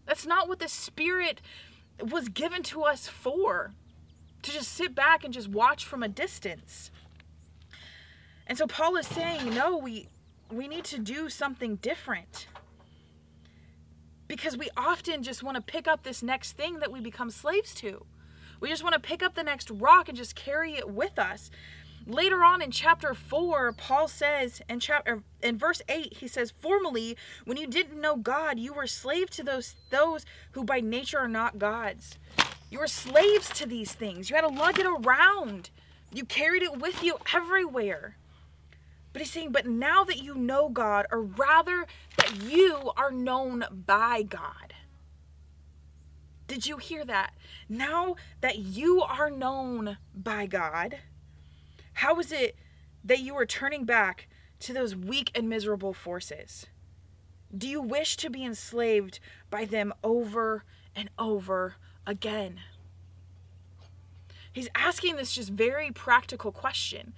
that's 0.05 0.25
not 0.25 0.47
what 0.47 0.59
the 0.59 0.69
spirit 0.69 1.41
was 2.01 2.29
given 2.29 2.63
to 2.63 2.83
us 2.83 3.09
for 3.09 3.73
to 4.43 4.51
just 4.51 4.71
sit 4.73 4.95
back 4.95 5.23
and 5.23 5.33
just 5.33 5.47
watch 5.49 5.85
from 5.85 6.03
a 6.03 6.07
distance. 6.07 6.91
And 8.47 8.57
so 8.57 8.67
Paul 8.67 8.97
is 8.97 9.07
saying, 9.07 9.53
no, 9.53 9.77
we 9.77 10.07
we 10.51 10.67
need 10.67 10.85
to 10.85 10.99
do 10.99 11.29
something 11.29 11.75
different. 11.77 12.47
because 14.27 14.57
we 14.57 14.69
often 14.77 15.23
just 15.23 15.43
want 15.43 15.55
to 15.55 15.61
pick 15.61 15.87
up 15.87 16.03
this 16.03 16.21
next 16.23 16.53
thing 16.53 16.79
that 16.79 16.91
we 16.91 16.99
become 17.01 17.31
slaves 17.31 17.73
to. 17.75 18.05
We 18.59 18.69
just 18.69 18.83
want 18.83 18.93
to 18.93 18.99
pick 18.99 19.23
up 19.23 19.35
the 19.35 19.43
next 19.43 19.71
rock 19.71 20.07
and 20.07 20.17
just 20.17 20.35
carry 20.35 20.73
it 20.73 20.89
with 20.89 21.17
us. 21.17 21.49
Later 22.05 22.43
on 22.43 22.61
in 22.61 22.71
chapter 22.71 23.13
4, 23.13 23.73
Paul 23.73 24.07
says 24.07 24.61
in 24.69 24.79
chapter 24.79 25.23
in 25.43 25.57
verse 25.57 25.81
8, 25.89 26.13
he 26.17 26.27
says, 26.27 26.51
"Formerly, 26.51 27.17
when 27.45 27.57
you 27.57 27.67
didn't 27.67 27.99
know 28.01 28.15
God, 28.15 28.59
you 28.59 28.73
were 28.73 28.87
slave 28.87 29.29
to 29.31 29.43
those 29.43 29.75
those 29.89 30.25
who 30.51 30.63
by 30.63 30.79
nature 30.81 31.19
are 31.19 31.27
not 31.27 31.59
gods. 31.59 32.17
You 32.69 32.79
were 32.79 32.87
slaves 32.87 33.49
to 33.51 33.65
these 33.65 33.93
things. 33.93 34.29
You 34.29 34.35
had 34.35 34.43
to 34.43 34.47
lug 34.47 34.79
it 34.79 34.85
around. 34.85 35.69
You 36.13 36.25
carried 36.25 36.63
it 36.63 36.79
with 36.79 37.03
you 37.03 37.17
everywhere." 37.33 38.15
But 39.11 39.21
he's 39.21 39.31
saying, 39.31 39.51
but 39.51 39.65
now 39.65 40.03
that 40.03 40.21
you 40.21 40.35
know 40.35 40.69
God, 40.69 41.07
or 41.11 41.21
rather 41.21 41.87
that 42.17 42.35
you 42.43 42.91
are 42.95 43.11
known 43.11 43.65
by 43.71 44.21
God. 44.21 44.75
Did 46.47 46.65
you 46.65 46.77
hear 46.77 47.05
that? 47.05 47.33
Now 47.67 48.15
that 48.41 48.59
you 48.59 49.01
are 49.01 49.29
known 49.29 49.97
by 50.13 50.45
God, 50.45 50.99
how 51.93 52.19
is 52.19 52.31
it 52.31 52.55
that 53.03 53.19
you 53.19 53.35
are 53.37 53.45
turning 53.45 53.85
back 53.85 54.27
to 54.59 54.73
those 54.73 54.95
weak 54.95 55.31
and 55.35 55.49
miserable 55.49 55.93
forces? 55.93 56.67
Do 57.55 57.67
you 57.67 57.81
wish 57.81 58.17
to 58.17 58.29
be 58.29 58.45
enslaved 58.45 59.19
by 59.49 59.65
them 59.65 59.93
over 60.03 60.63
and 60.95 61.09
over 61.17 61.75
again? 62.05 62.59
He's 64.51 64.69
asking 64.75 65.15
this 65.15 65.33
just 65.33 65.49
very 65.49 65.91
practical 65.91 66.51
question 66.51 67.13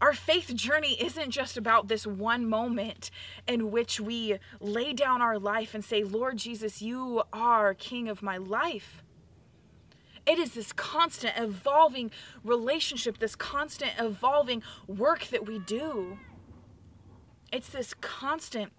our 0.00 0.12
faith 0.12 0.54
journey 0.54 0.96
isn't 1.02 1.30
just 1.30 1.56
about 1.56 1.88
this 1.88 2.06
one 2.06 2.48
moment 2.48 3.10
in 3.48 3.72
which 3.72 3.98
we 3.98 4.38
lay 4.60 4.92
down 4.92 5.20
our 5.20 5.38
life 5.38 5.74
and 5.74 5.84
say, 5.84 6.04
Lord 6.04 6.36
Jesus, 6.36 6.80
you 6.80 7.22
are 7.32 7.74
King 7.74 8.08
of 8.08 8.22
my 8.22 8.36
life. 8.36 9.02
It 10.24 10.38
is 10.38 10.52
this 10.52 10.72
constant 10.72 11.34
evolving 11.36 12.12
relationship, 12.44 13.18
this 13.18 13.34
constant 13.34 13.92
evolving 13.98 14.62
work 14.86 15.26
that 15.28 15.46
we 15.46 15.58
do. 15.58 16.18
It's 17.50 17.70
this 17.70 17.92
constant 17.94 18.72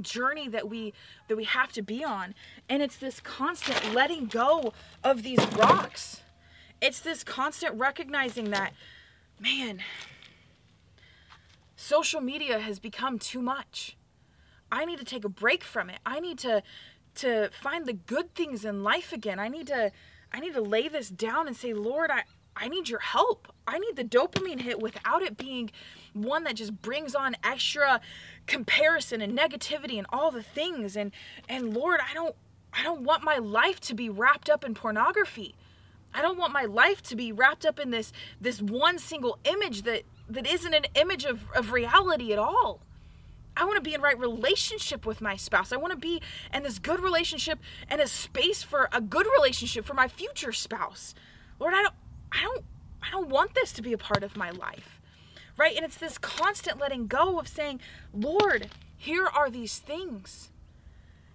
journey 0.00 0.48
that 0.48 0.68
we 0.68 0.92
that 1.28 1.36
we 1.36 1.44
have 1.44 1.72
to 1.72 1.82
be 1.82 2.04
on 2.04 2.34
and 2.68 2.82
it's 2.82 2.96
this 2.96 3.20
constant 3.20 3.92
letting 3.92 4.26
go 4.26 4.72
of 5.02 5.22
these 5.22 5.44
rocks 5.56 6.20
it's 6.80 7.00
this 7.00 7.24
constant 7.24 7.76
recognizing 7.78 8.50
that 8.50 8.72
man 9.40 9.80
social 11.80 12.20
media 12.20 12.60
has 12.60 12.78
become 12.78 13.18
too 13.18 13.40
much. 13.40 13.96
I 14.70 14.84
need 14.84 14.98
to 14.98 15.04
take 15.04 15.24
a 15.24 15.28
break 15.28 15.64
from 15.64 15.90
it. 15.90 15.98
I 16.06 16.20
need 16.20 16.38
to 16.40 16.62
to 17.16 17.50
find 17.50 17.86
the 17.86 17.92
good 17.92 18.34
things 18.34 18.64
in 18.64 18.84
life 18.84 19.12
again. 19.12 19.38
I 19.40 19.48
need 19.48 19.66
to 19.68 19.90
I 20.32 20.38
need 20.38 20.54
to 20.54 20.60
lay 20.60 20.86
this 20.88 21.08
down 21.08 21.48
and 21.48 21.56
say, 21.56 21.72
"Lord, 21.72 22.10
I 22.10 22.24
I 22.60 22.68
need 22.68 22.88
your 22.88 23.00
help. 23.00 23.48
I 23.66 23.78
need 23.78 23.96
the 23.96 24.04
dopamine 24.04 24.60
hit 24.60 24.80
without 24.80 25.22
it 25.22 25.38
being 25.38 25.70
one 26.12 26.44
that 26.44 26.56
just 26.56 26.82
brings 26.82 27.14
on 27.14 27.34
extra 27.42 28.00
comparison 28.46 29.22
and 29.22 29.36
negativity 29.36 29.96
and 29.96 30.06
all 30.12 30.30
the 30.30 30.42
things 30.42 30.96
and 30.96 31.12
and 31.48 31.74
Lord, 31.74 32.00
I 32.08 32.12
don't 32.12 32.36
I 32.72 32.82
don't 32.82 33.02
want 33.02 33.24
my 33.24 33.38
life 33.38 33.80
to 33.80 33.94
be 33.94 34.10
wrapped 34.10 34.50
up 34.50 34.64
in 34.64 34.74
pornography. 34.74 35.54
I 36.12 36.22
don't 36.22 36.38
want 36.38 36.52
my 36.52 36.64
life 36.64 37.02
to 37.04 37.16
be 37.16 37.32
wrapped 37.32 37.64
up 37.64 37.78
in 37.78 37.90
this 37.90 38.12
this 38.40 38.60
one 38.60 38.98
single 38.98 39.38
image 39.44 39.82
that 39.82 40.02
that 40.28 40.46
isn't 40.46 40.74
an 40.74 40.84
image 40.94 41.24
of, 41.24 41.40
of 41.56 41.72
reality 41.72 42.32
at 42.32 42.38
all. 42.38 42.80
I 43.56 43.64
want 43.64 43.76
to 43.76 43.82
be 43.82 43.94
in 43.94 44.00
right 44.00 44.18
relationship 44.18 45.04
with 45.04 45.20
my 45.20 45.36
spouse. 45.36 45.72
I 45.72 45.76
want 45.76 45.92
to 45.92 45.98
be 45.98 46.22
in 46.54 46.62
this 46.62 46.78
good 46.78 47.00
relationship 47.00 47.58
and 47.88 48.00
a 48.00 48.06
space 48.06 48.62
for 48.62 48.88
a 48.92 49.00
good 49.00 49.26
relationship 49.26 49.84
for 49.84 49.94
my 49.94 50.08
future 50.08 50.52
spouse. 50.52 51.14
Lord, 51.58 51.74
I 51.74 51.82
don't 51.82 51.94
I 52.32 52.42
don't 52.42 52.64
I 53.02 53.10
don't 53.10 53.28
want 53.28 53.54
this 53.54 53.72
to 53.74 53.82
be 53.82 53.92
a 53.92 53.98
part 53.98 54.22
of 54.22 54.36
my 54.36 54.50
life. 54.50 55.00
Right? 55.56 55.76
And 55.76 55.84
it's 55.84 55.96
this 55.96 56.16
constant 56.16 56.78
letting 56.78 57.06
go 57.06 57.38
of 57.38 57.46
saying, 57.48 57.80
"Lord, 58.14 58.68
here 58.96 59.26
are 59.26 59.50
these 59.50 59.78
things." 59.78 60.50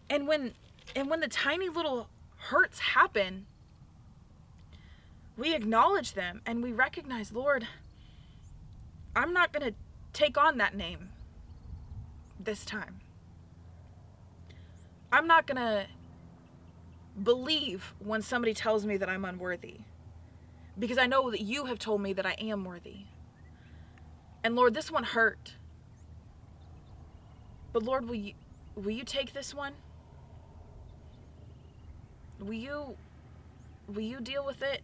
And 0.09 0.27
when 0.27 0.53
and 0.95 1.09
when 1.09 1.19
the 1.19 1.27
tiny 1.27 1.69
little 1.69 2.09
hurts 2.37 2.79
happen, 2.79 3.45
we 5.37 5.53
acknowledge 5.53 6.13
them 6.13 6.41
and 6.45 6.63
we 6.63 6.71
recognize, 6.71 7.31
Lord, 7.31 7.67
I'm 9.15 9.33
not 9.33 9.51
going 9.51 9.71
to 9.71 9.75
take 10.13 10.37
on 10.37 10.57
that 10.57 10.75
name 10.75 11.09
this 12.39 12.65
time. 12.65 13.01
I'm 15.11 15.27
not 15.27 15.47
going 15.47 15.57
to 15.57 15.87
believe 17.21 17.93
when 17.99 18.21
somebody 18.21 18.53
tells 18.53 18.85
me 18.85 18.97
that 18.97 19.09
I'm 19.09 19.25
unworthy 19.25 19.79
because 20.77 20.97
I 20.97 21.05
know 21.05 21.31
that 21.31 21.41
you 21.41 21.65
have 21.65 21.79
told 21.79 22.01
me 22.01 22.13
that 22.13 22.25
I 22.25 22.33
am 22.33 22.65
worthy. 22.65 23.05
And 24.43 24.55
Lord, 24.55 24.73
this 24.73 24.91
one 24.91 25.03
hurt. 25.03 25.53
But 27.73 27.83
Lord, 27.83 28.07
will 28.07 28.15
you 28.15 28.33
will 28.75 28.91
you 28.91 29.03
take 29.03 29.33
this 29.33 29.53
one? 29.53 29.73
Will 32.39 32.53
you 32.53 32.95
will 33.87 34.01
you 34.01 34.19
deal 34.19 34.45
with 34.45 34.61
it? 34.61 34.81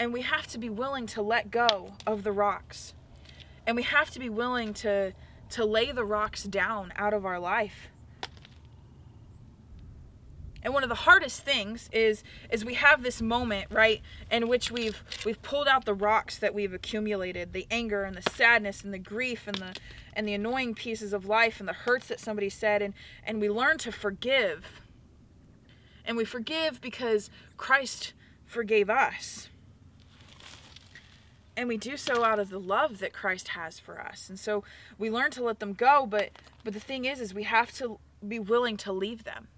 And 0.00 0.12
we 0.12 0.22
have 0.22 0.46
to 0.48 0.58
be 0.58 0.68
willing 0.68 1.06
to 1.06 1.22
let 1.22 1.50
go 1.50 1.94
of 2.06 2.22
the 2.22 2.32
rocks. 2.32 2.94
And 3.66 3.76
we 3.76 3.82
have 3.82 4.10
to 4.10 4.18
be 4.18 4.28
willing 4.28 4.72
to 4.74 5.12
to 5.50 5.64
lay 5.64 5.92
the 5.92 6.04
rocks 6.04 6.44
down 6.44 6.92
out 6.96 7.14
of 7.14 7.24
our 7.24 7.38
life. 7.38 7.88
And 10.62 10.74
one 10.74 10.82
of 10.82 10.88
the 10.88 10.94
hardest 10.94 11.42
things 11.42 11.88
is 11.92 12.24
is 12.50 12.64
we 12.64 12.74
have 12.74 13.02
this 13.02 13.22
moment, 13.22 13.66
right, 13.70 14.02
in 14.30 14.48
which 14.48 14.70
we've 14.70 15.02
we've 15.24 15.40
pulled 15.42 15.68
out 15.68 15.84
the 15.84 15.94
rocks 15.94 16.38
that 16.38 16.54
we've 16.54 16.74
accumulated, 16.74 17.52
the 17.52 17.66
anger 17.70 18.02
and 18.04 18.16
the 18.16 18.30
sadness 18.30 18.82
and 18.82 18.92
the 18.92 18.98
grief 18.98 19.46
and 19.46 19.56
the 19.56 19.74
and 20.14 20.26
the 20.26 20.34
annoying 20.34 20.74
pieces 20.74 21.12
of 21.12 21.26
life 21.26 21.60
and 21.60 21.68
the 21.68 21.72
hurts 21.72 22.08
that 22.08 22.20
somebody 22.20 22.48
said 22.48 22.82
and 22.82 22.94
and 23.24 23.40
we 23.40 23.48
learn 23.48 23.78
to 23.78 23.92
forgive. 23.92 24.80
And 26.04 26.16
we 26.16 26.24
forgive 26.24 26.80
because 26.80 27.28
Christ 27.56 28.14
forgave 28.46 28.88
us 28.88 29.50
and 31.58 31.68
we 31.68 31.76
do 31.76 31.96
so 31.96 32.22
out 32.24 32.38
of 32.38 32.50
the 32.50 32.60
love 32.60 33.00
that 33.00 33.12
Christ 33.12 33.48
has 33.48 33.80
for 33.80 34.00
us. 34.00 34.28
And 34.28 34.38
so 34.38 34.62
we 34.96 35.10
learn 35.10 35.32
to 35.32 35.42
let 35.42 35.58
them 35.58 35.72
go, 35.72 36.06
but 36.06 36.30
but 36.62 36.72
the 36.72 36.80
thing 36.80 37.04
is 37.04 37.20
is 37.20 37.34
we 37.34 37.42
have 37.42 37.72
to 37.78 37.98
be 38.26 38.38
willing 38.38 38.76
to 38.78 38.92
leave 38.92 39.24
them. 39.24 39.48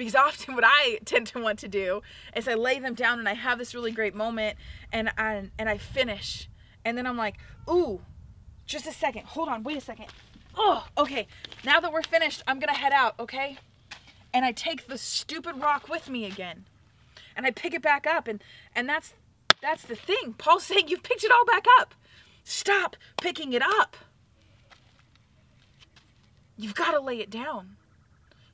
Because 0.00 0.14
often 0.28 0.54
what 0.54 0.64
I 0.66 0.98
tend 1.04 1.26
to 1.28 1.40
want 1.42 1.58
to 1.58 1.68
do 1.68 2.00
is 2.34 2.48
I 2.48 2.54
lay 2.54 2.78
them 2.78 2.94
down 2.94 3.18
and 3.18 3.28
I 3.28 3.34
have 3.34 3.58
this 3.58 3.74
really 3.74 3.92
great 3.92 4.14
moment 4.14 4.56
and 4.90 5.10
I 5.18 5.50
and 5.58 5.68
I 5.68 5.76
finish. 5.76 6.48
And 6.86 6.96
then 6.96 7.06
I'm 7.06 7.18
like, 7.18 7.36
"Ooh, 7.68 8.00
just 8.64 8.86
a 8.86 8.92
second. 8.92 9.26
Hold 9.26 9.50
on. 9.50 9.62
Wait 9.62 9.76
a 9.76 9.80
second. 9.82 10.06
Oh, 10.56 10.86
okay. 10.96 11.26
Now 11.64 11.80
that 11.80 11.92
we're 11.92 12.02
finished, 12.02 12.42
I'm 12.48 12.58
to 12.60 12.66
head 12.68 12.94
out, 12.94 13.14
okay?" 13.20 13.58
And 14.32 14.42
I 14.42 14.52
take 14.52 14.86
the 14.86 14.96
stupid 14.96 15.60
rock 15.60 15.90
with 15.90 16.08
me 16.08 16.24
again. 16.24 16.64
And 17.36 17.44
I 17.44 17.50
pick 17.50 17.74
it 17.74 17.82
back 17.82 18.06
up 18.06 18.26
and 18.26 18.42
and 18.74 18.88
that's 18.88 19.12
that's 19.60 19.82
the 19.82 19.96
thing. 19.96 20.34
Paul's 20.38 20.64
saying 20.70 20.88
you've 20.88 21.02
picked 21.02 21.24
it 21.24 21.30
all 21.30 21.44
back 21.44 21.66
up. 21.78 21.94
Stop 22.42 22.96
picking 23.20 23.52
it 23.52 23.62
up. 23.62 23.98
You've 26.56 26.74
got 26.74 26.92
to 26.92 27.00
lay 27.00 27.20
it 27.20 27.28
down. 27.28 27.76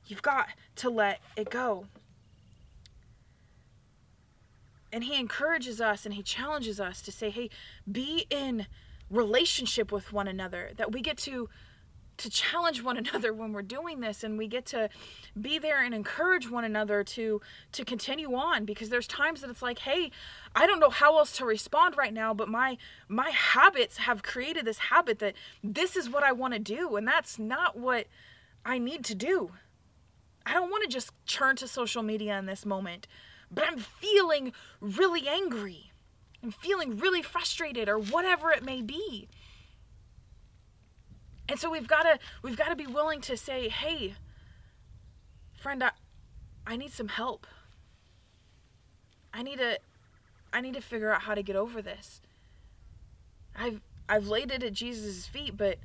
You've 0.07 0.21
got 0.21 0.47
to 0.77 0.89
let 0.89 1.19
it 1.35 1.49
go. 1.49 1.85
And 4.91 5.03
he 5.03 5.19
encourages 5.19 5.81
us 5.81 6.05
and 6.05 6.15
he 6.15 6.23
challenges 6.23 6.79
us 6.79 7.01
to 7.03 7.11
say, 7.11 7.29
hey, 7.29 7.49
be 7.89 8.25
in 8.29 8.67
relationship 9.09 9.91
with 9.91 10.13
one 10.13 10.27
another, 10.27 10.71
that 10.77 10.91
we 10.91 11.01
get 11.01 11.17
to 11.19 11.49
to 12.17 12.29
challenge 12.29 12.81
one 12.81 12.97
another 13.05 13.33
when 13.33 13.53
we're 13.53 13.61
doing 13.61 13.99
this 13.99 14.23
and 14.23 14.37
we 14.37 14.47
get 14.47 14.65
to 14.65 14.89
be 15.39 15.59
there 15.59 15.83
and 15.83 15.93
encourage 15.93 16.49
one 16.49 16.63
another 16.63 17.03
to 17.03 17.41
to 17.71 17.85
continue 17.85 18.33
on 18.33 18.65
because 18.65 18.89
there's 18.89 19.07
times 19.07 19.41
that 19.41 19.49
it's 19.49 19.61
like 19.61 19.79
hey 19.79 20.11
i 20.55 20.65
don't 20.65 20.79
know 20.79 20.89
how 20.89 21.17
else 21.17 21.31
to 21.37 21.45
respond 21.45 21.95
right 21.95 22.13
now 22.13 22.33
but 22.33 22.49
my 22.49 22.77
my 23.07 23.29
habits 23.29 23.97
have 23.97 24.23
created 24.23 24.65
this 24.65 24.79
habit 24.79 25.19
that 25.19 25.35
this 25.63 25.95
is 25.95 26.09
what 26.09 26.23
i 26.23 26.31
want 26.31 26.53
to 26.53 26.59
do 26.59 26.95
and 26.95 27.07
that's 27.07 27.37
not 27.37 27.77
what 27.77 28.07
i 28.65 28.77
need 28.77 29.03
to 29.05 29.13
do 29.13 29.51
i 30.47 30.53
don't 30.53 30.71
want 30.71 30.83
to 30.83 30.89
just 30.89 31.11
turn 31.27 31.55
to 31.55 31.67
social 31.67 32.01
media 32.01 32.37
in 32.39 32.45
this 32.45 32.65
moment 32.65 33.07
but 33.51 33.63
i'm 33.67 33.77
feeling 33.77 34.51
really 34.81 35.27
angry 35.27 35.91
i'm 36.43 36.51
feeling 36.51 36.97
really 36.97 37.21
frustrated 37.21 37.87
or 37.87 37.99
whatever 37.99 38.51
it 38.51 38.63
may 38.63 38.81
be 38.81 39.27
and 41.49 41.59
so 41.59 41.69
we've 41.69 41.87
got 41.87 42.03
to 42.03 42.19
we've 42.41 42.57
got 42.57 42.69
to 42.69 42.75
be 42.75 42.87
willing 42.87 43.21
to 43.21 43.37
say, 43.37 43.69
"Hey, 43.69 44.15
friend, 45.55 45.83
I, 45.83 45.91
I 46.65 46.75
need 46.75 46.91
some 46.91 47.07
help. 47.07 47.47
I 49.33 49.43
need 49.43 49.59
to 49.59 49.79
I 50.51 50.61
need 50.61 50.73
to 50.73 50.81
figure 50.81 51.11
out 51.13 51.21
how 51.21 51.35
to 51.35 51.43
get 51.43 51.55
over 51.55 51.81
this. 51.81 52.21
I've 53.55 53.81
I've 54.09 54.27
laid 54.27 54.51
it 54.51 54.63
at 54.63 54.73
Jesus' 54.73 55.25
feet, 55.25 55.55
but 55.55 55.77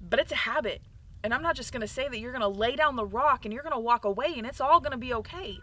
but 0.00 0.18
it's 0.18 0.32
a 0.32 0.36
habit. 0.36 0.82
And 1.22 1.34
I'm 1.34 1.42
not 1.42 1.56
just 1.56 1.72
going 1.72 1.80
to 1.80 1.88
say 1.88 2.08
that 2.08 2.18
you're 2.18 2.32
going 2.32 2.42
to 2.42 2.48
lay 2.48 2.76
down 2.76 2.96
the 2.96 3.04
rock 3.04 3.44
and 3.44 3.52
you're 3.52 3.62
going 3.62 3.72
to 3.72 3.78
walk 3.78 4.04
away 4.04 4.34
and 4.36 4.46
it's 4.46 4.60
all 4.60 4.80
going 4.80 4.92
to 4.92 4.98
be 4.98 5.12
okay. 5.14 5.58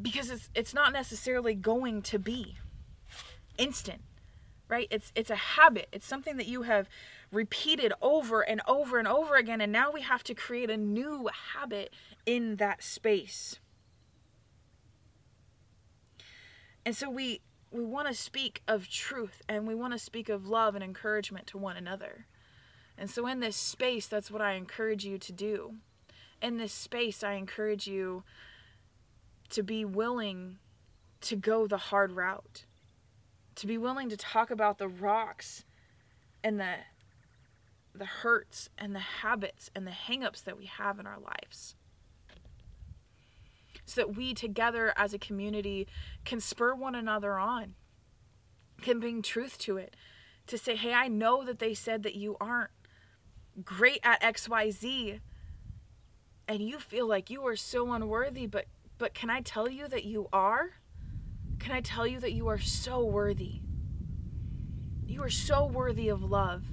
Because 0.00 0.30
it's 0.30 0.50
it's 0.54 0.74
not 0.74 0.92
necessarily 0.92 1.54
going 1.54 2.02
to 2.02 2.18
be 2.18 2.56
instant. 3.56 4.02
Right? 4.68 4.88
It's 4.90 5.12
it's 5.14 5.30
a 5.30 5.36
habit. 5.36 5.88
It's 5.92 6.06
something 6.06 6.36
that 6.38 6.46
you 6.46 6.62
have 6.62 6.88
repeated 7.30 7.92
over 8.02 8.42
and 8.42 8.60
over 8.66 8.98
and 8.98 9.06
over 9.08 9.36
again 9.36 9.60
and 9.60 9.72
now 9.72 9.90
we 9.90 10.02
have 10.02 10.22
to 10.24 10.34
create 10.34 10.70
a 10.70 10.76
new 10.76 11.28
habit 11.52 11.92
in 12.26 12.56
that 12.56 12.82
space. 12.82 13.58
And 16.84 16.96
so 16.96 17.08
we 17.08 17.40
we 17.70 17.84
want 17.84 18.06
to 18.06 18.14
speak 18.14 18.62
of 18.68 18.88
truth 18.88 19.42
and 19.48 19.66
we 19.66 19.74
want 19.74 19.92
to 19.92 19.98
speak 19.98 20.28
of 20.28 20.46
love 20.46 20.74
and 20.74 20.84
encouragement 20.84 21.46
to 21.48 21.58
one 21.58 21.76
another. 21.76 22.26
And 22.96 23.10
so, 23.10 23.26
in 23.26 23.40
this 23.40 23.56
space, 23.56 24.06
that's 24.06 24.30
what 24.30 24.42
I 24.42 24.52
encourage 24.52 25.04
you 25.04 25.18
to 25.18 25.32
do. 25.32 25.74
In 26.40 26.58
this 26.58 26.72
space, 26.72 27.24
I 27.24 27.32
encourage 27.32 27.86
you 27.86 28.22
to 29.50 29.62
be 29.62 29.84
willing 29.84 30.58
to 31.22 31.36
go 31.36 31.66
the 31.66 31.76
hard 31.78 32.12
route, 32.12 32.64
to 33.56 33.66
be 33.66 33.78
willing 33.78 34.08
to 34.10 34.16
talk 34.16 34.50
about 34.50 34.78
the 34.78 34.88
rocks 34.88 35.64
and 36.42 36.60
the 36.60 36.74
the 37.94 38.04
hurts 38.04 38.68
and 38.76 38.94
the 38.94 38.98
habits 38.98 39.70
and 39.74 39.86
the 39.86 39.92
hangups 39.92 40.42
that 40.42 40.58
we 40.58 40.66
have 40.66 40.98
in 40.98 41.06
our 41.06 41.18
lives. 41.18 41.76
So 43.86 44.00
that 44.00 44.16
we 44.16 44.34
together 44.34 44.92
as 44.96 45.14
a 45.14 45.18
community 45.18 45.86
can 46.24 46.40
spur 46.40 46.74
one 46.74 46.96
another 46.96 47.38
on, 47.38 47.74
can 48.82 48.98
bring 48.98 49.22
truth 49.22 49.58
to 49.58 49.76
it, 49.76 49.94
to 50.48 50.58
say, 50.58 50.74
hey, 50.74 50.92
I 50.92 51.06
know 51.06 51.44
that 51.44 51.60
they 51.60 51.72
said 51.72 52.02
that 52.02 52.16
you 52.16 52.36
aren't 52.40 52.70
great 53.62 54.00
at 54.02 54.20
XYZ 54.22 55.20
and 56.48 56.60
you 56.60 56.78
feel 56.78 57.06
like 57.06 57.30
you 57.30 57.46
are 57.46 57.56
so 57.56 57.92
unworthy, 57.92 58.46
but 58.46 58.66
but 58.96 59.12
can 59.12 59.28
I 59.28 59.40
tell 59.40 59.68
you 59.68 59.88
that 59.88 60.04
you 60.04 60.28
are? 60.32 60.70
Can 61.58 61.72
I 61.72 61.80
tell 61.80 62.06
you 62.06 62.20
that 62.20 62.32
you 62.32 62.48
are 62.48 62.60
so 62.60 63.04
worthy? 63.04 63.60
You 65.04 65.22
are 65.22 65.30
so 65.30 65.64
worthy 65.64 66.08
of 66.08 66.22
love. 66.22 66.64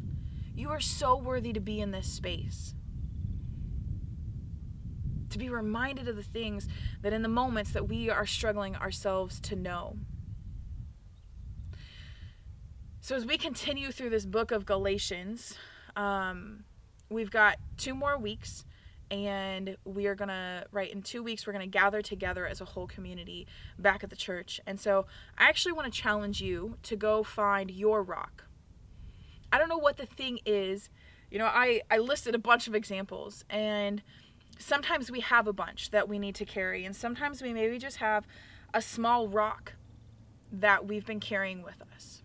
You 0.55 0.69
are 0.69 0.79
so 0.79 1.17
worthy 1.17 1.51
to 1.53 1.59
be 1.59 1.79
in 1.79 1.91
this 1.91 2.07
space. 2.07 2.75
To 5.29 5.39
be 5.39 5.49
reminded 5.49 6.07
of 6.07 6.15
the 6.15 6.23
things 6.23 6.67
that 7.01 7.13
in 7.13 7.21
the 7.21 7.27
moments 7.27 7.71
that 7.71 7.87
we 7.87 8.09
are 8.09 8.25
struggling 8.25 8.75
ourselves 8.75 9.39
to 9.41 9.55
know. 9.55 9.97
So, 12.99 13.15
as 13.15 13.25
we 13.25 13.37
continue 13.37 13.91
through 13.91 14.11
this 14.11 14.25
book 14.25 14.51
of 14.51 14.65
Galatians, 14.65 15.57
um, 15.95 16.65
we've 17.11 17.31
got 17.31 17.57
two 17.77 17.93
more 17.93 18.17
weeks 18.17 18.65
and 19.09 19.75
we 19.83 20.07
are 20.07 20.15
gonna 20.15 20.65
right 20.71 20.91
in 20.91 21.01
two 21.01 21.21
weeks 21.21 21.45
we're 21.45 21.53
gonna 21.53 21.67
gather 21.67 22.01
together 22.01 22.47
as 22.47 22.61
a 22.61 22.65
whole 22.65 22.87
community 22.87 23.45
back 23.77 24.03
at 24.03 24.09
the 24.09 24.15
church. 24.15 24.59
And 24.65 24.79
so 24.79 25.05
i 25.37 25.49
actually 25.49 25.73
want 25.73 25.91
to 25.91 25.99
challenge 25.99 26.41
you 26.41 26.77
to 26.83 26.95
go 26.95 27.21
find 27.23 27.69
your 27.69 28.01
rock. 28.01 28.45
I 29.51 29.57
don't 29.57 29.69
know 29.69 29.77
what 29.77 29.97
the 29.97 30.05
thing 30.05 30.39
is. 30.45 30.89
You 31.29 31.39
know 31.39 31.45
i 31.45 31.81
i 31.91 31.97
listed 31.97 32.33
a 32.35 32.39
bunch 32.39 32.67
of 32.67 32.75
examples 32.75 33.45
and 33.49 34.01
sometimes 34.57 35.11
we 35.11 35.19
have 35.21 35.47
a 35.47 35.53
bunch 35.53 35.91
that 35.91 36.07
we 36.07 36.19
need 36.19 36.35
to 36.35 36.45
carry 36.45 36.85
and 36.85 36.95
sometimes 36.95 37.41
we 37.41 37.53
maybe 37.53 37.77
just 37.77 37.97
have 37.97 38.25
a 38.73 38.81
small 38.81 39.27
rock 39.27 39.73
that 40.51 40.85
we've 40.85 41.05
been 41.05 41.19
carrying 41.19 41.63
with 41.63 41.81
us. 41.95 42.21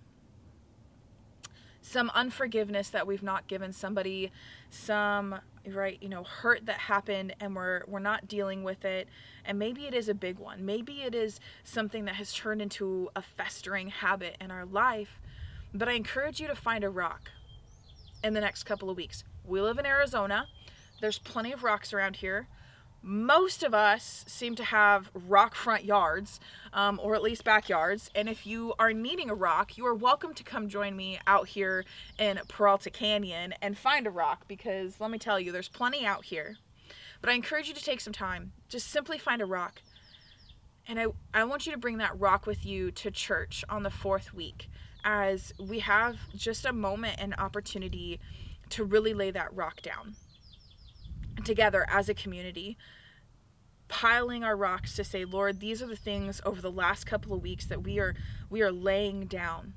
Some 1.81 2.11
unforgiveness 2.15 2.89
that 2.91 3.07
we've 3.07 3.23
not 3.23 3.47
given 3.47 3.73
somebody 3.73 4.33
some 4.77 5.37
right 5.73 5.99
you 6.01 6.09
know 6.09 6.23
hurt 6.23 6.65
that 6.67 6.79
happened 6.79 7.35
and 7.41 7.57
we're 7.57 7.83
we're 7.89 7.99
not 7.99 8.29
dealing 8.29 8.63
with 8.63 8.85
it. 8.85 9.09
And 9.45 9.59
maybe 9.59 9.87
it 9.87 9.95
is 9.95 10.09
a 10.09 10.15
big 10.15 10.39
one. 10.39 10.65
Maybe 10.65 11.03
it 11.03 11.15
is 11.15 11.41
something 11.65 12.05
that 12.05 12.17
has 12.17 12.33
turned 12.33 12.63
into 12.63 13.09
a 13.17 13.23
festering 13.23 13.89
habit 13.89 14.37
in 14.41 14.51
our 14.51 14.65
life. 14.65 15.21
But 15.75 15.89
i 15.89 15.93
encourage 15.93 16.41
you 16.41 16.47
to 16.47 16.55
find 16.55 16.85
a 16.85 16.91
rock 16.91 17.31
in 18.23 18.35
the 18.35 18.41
next 18.41 18.65
couple 18.65 18.89
of 18.91 18.97
weeks. 18.97 19.25
We 19.45 19.61
live 19.61 19.79
in 19.79 19.87
arizona. 19.87 20.47
There's 21.01 21.19
plenty 21.19 21.53
of 21.53 21.63
rocks 21.63 21.93
around 21.93 22.17
here 22.17 22.49
most 23.07 23.63
of 23.63 23.73
us 23.73 24.25
seem 24.27 24.57
to 24.57 24.65
have 24.65 25.13
rock 25.15 25.55
front 25.55 25.85
yards, 25.85 26.41
um, 26.73 26.99
or 27.01 27.15
at 27.15 27.23
least 27.23 27.45
backyards. 27.45 28.11
And 28.17 28.29
if 28.29 28.45
you 28.45 28.75
are 28.81 28.93
needing 28.93 29.31
a 29.31 29.35
rock, 29.35 29.79
you 29.79 29.87
are 29.87 29.95
welcome 29.95 30.35
to 30.35 30.43
come 30.43 30.69
join 30.69 30.97
me 30.97 31.21
out 31.25 31.47
here 31.47 31.85
in 32.19 32.41
Peralta 32.49 32.91
Canyon 32.91 33.55
and 33.63 33.79
find 33.79 34.09
a 34.09 34.11
rock 34.11 34.49
because 34.49 34.99
let 34.99 35.13
me 35.13 35.19
tell 35.19 35.39
you, 35.39 35.53
there's 35.53 35.69
plenty 35.69 36.05
out 36.05 36.25
here. 36.25 36.57
But 37.21 37.31
I 37.31 37.35
encourage 37.35 37.69
you 37.69 37.75
to 37.75 37.85
take 37.85 38.01
some 38.01 38.13
time, 38.13 38.51
just 38.69 38.89
simply 38.89 39.19
find 39.19 39.41
a 39.41 39.47
rock. 39.47 39.83
And 40.89 40.99
I, 40.99 41.07
I 41.33 41.45
want 41.45 41.65
you 41.65 41.71
to 41.71 41.79
bring 41.79 41.99
that 41.99 42.19
rock 42.19 42.45
with 42.45 42.67
you 42.67 42.91
to 42.91 43.13
church 43.13 43.65
on 43.69 43.85
the 43.85 43.91
fourth 43.91 44.35
week 44.35 44.69
as 45.05 45.53
we 45.61 45.79
have 45.79 46.17
just 46.35 46.67
a 46.67 46.73
moment 46.73 47.21
and 47.21 47.37
opportunity 47.39 48.19
to 48.71 48.83
really 48.83 49.15
lay 49.15 49.31
that 49.31 49.55
rock 49.55 49.81
down 49.81 50.17
together 51.45 51.87
as 51.89 52.09
a 52.09 52.15
community 52.15 52.77
piling 53.89 54.43
our 54.43 54.57
rocks 54.57 54.95
to 54.97 55.05
say 55.05 55.25
lord 55.25 55.61
these 55.61 55.81
are 55.81 55.87
the 55.87 55.97
things 55.97 56.41
over 56.45 56.61
the 56.61 56.71
last 56.71 57.05
couple 57.05 57.33
of 57.33 57.43
weeks 57.43 57.67
that 57.67 57.83
we 57.83 57.99
are 57.99 58.15
we 58.51 58.63
are 58.63 58.73
laying 58.73 59.27
down. 59.27 59.75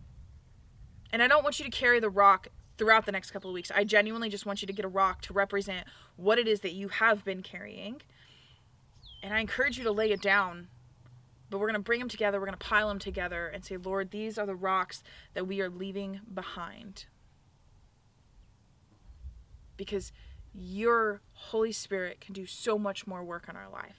And 1.11 1.21
i 1.21 1.27
don't 1.27 1.43
want 1.43 1.59
you 1.59 1.65
to 1.65 1.71
carry 1.71 1.99
the 1.99 2.09
rock 2.09 2.47
throughout 2.77 3.05
the 3.05 3.11
next 3.11 3.31
couple 3.31 3.49
of 3.49 3.53
weeks. 3.53 3.71
I 3.75 3.83
genuinely 3.83 4.29
just 4.29 4.45
want 4.45 4.61
you 4.61 4.65
to 4.65 4.73
get 4.73 4.85
a 4.85 4.89
rock 4.89 5.21
to 5.23 5.33
represent 5.33 5.85
what 6.15 6.39
it 6.39 6.47
is 6.47 6.61
that 6.61 6.71
you 6.71 6.87
have 6.87 7.25
been 7.25 7.43
carrying. 7.43 8.01
And 9.21 9.33
i 9.33 9.39
encourage 9.39 9.77
you 9.77 9.83
to 9.83 9.91
lay 9.91 10.11
it 10.11 10.21
down 10.21 10.67
but 11.49 11.57
we're 11.57 11.67
going 11.67 11.73
to 11.73 11.79
bring 11.79 11.99
them 11.99 12.09
together 12.09 12.39
we're 12.39 12.45
going 12.45 12.57
to 12.57 12.65
pile 12.65 12.87
them 12.89 12.99
together 12.99 13.47
and 13.47 13.65
say 13.65 13.75
lord 13.77 14.11
these 14.11 14.37
are 14.37 14.45
the 14.45 14.55
rocks 14.55 15.03
that 15.33 15.47
we 15.47 15.61
are 15.61 15.69
leaving 15.69 16.21
behind. 16.33 17.05
Because 19.77 20.11
your 20.53 21.21
Holy 21.33 21.71
Spirit 21.71 22.19
can 22.19 22.33
do 22.33 22.45
so 22.45 22.77
much 22.77 23.07
more 23.07 23.23
work 23.23 23.47
on 23.47 23.55
our 23.55 23.69
life. 23.69 23.98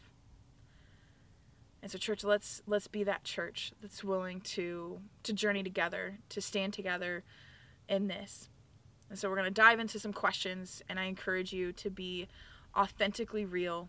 And 1.83 1.91
so 1.91 1.99
church, 1.99 2.25
let's 2.25 2.63
let's 2.67 2.87
be 2.87 3.05
that 3.05 3.25
church 3.25 3.73
that's 3.81 4.05
willing 4.05 4.41
to 4.43 5.01
to 5.23 5.33
journey 5.33 5.63
together, 5.63 6.19
to 6.29 6.41
stand 6.41 6.73
together 6.73 7.25
in 7.89 8.09
this. 8.09 8.49
And 9.09 9.19
so 9.19 9.29
we're 9.29 9.37
going 9.37 9.47
to 9.47 9.51
dive 9.51 9.81
into 9.81 9.99
some 9.99 10.13
questions 10.13 10.83
and 10.89 11.01
I 11.01 11.05
encourage 11.05 11.53
you 11.53 11.73
to 11.73 11.91
be 11.91 12.29
authentically 12.77 13.45
real. 13.45 13.89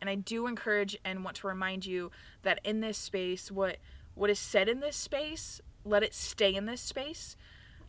And 0.00 0.08
I 0.08 0.14
do 0.14 0.46
encourage 0.46 0.96
and 1.04 1.24
want 1.24 1.36
to 1.38 1.46
remind 1.46 1.86
you 1.86 2.10
that 2.42 2.60
in 2.64 2.80
this 2.80 2.98
space 2.98 3.50
what 3.50 3.78
what 4.14 4.30
is 4.30 4.38
said 4.38 4.68
in 4.68 4.80
this 4.80 4.96
space, 4.96 5.60
let 5.84 6.02
it 6.02 6.14
stay 6.14 6.54
in 6.54 6.66
this 6.66 6.80
space 6.80 7.36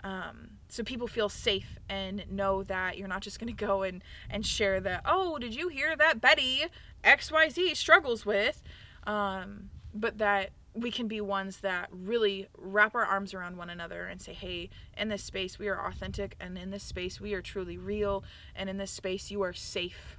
um, 0.05 0.49
so 0.69 0.83
people 0.83 1.07
feel 1.07 1.29
safe 1.29 1.79
and 1.89 2.23
know 2.29 2.61
that 2.61 2.95
you're 2.95 3.07
not 3.07 3.21
just 3.21 3.39
going 3.39 3.53
to 3.53 3.65
go 3.65 3.81
and, 3.81 4.03
and 4.29 4.45
share 4.45 4.79
that, 4.81 5.01
oh, 5.03 5.39
did 5.39 5.55
you 5.55 5.67
hear 5.67 5.95
that 5.95 6.21
Betty 6.21 6.65
XYZ 7.03 7.75
struggles 7.75 8.23
with? 8.23 8.61
Um, 9.05 9.69
but 9.93 10.17
that 10.17 10.51
we 10.73 10.91
can 10.91 11.07
be 11.07 11.21
ones 11.21 11.61
that 11.61 11.87
really 11.91 12.47
wrap 12.57 12.95
our 12.95 13.05
arms 13.05 13.33
around 13.33 13.55
one 13.55 13.69
another 13.69 14.05
and 14.05 14.21
say, 14.21 14.33
hey, 14.33 14.69
in 14.97 15.07
this 15.07 15.23
space 15.23 15.57
we 15.57 15.69
are 15.69 15.87
authentic, 15.87 16.35
and 16.39 16.57
in 16.57 16.69
this 16.69 16.83
space 16.83 17.21
we 17.21 17.33
are 17.33 17.41
truly 17.41 17.77
real, 17.77 18.23
and 18.55 18.69
in 18.69 18.77
this 18.77 18.91
space 18.91 19.31
you 19.31 19.41
are 19.41 19.53
safe. 19.53 20.17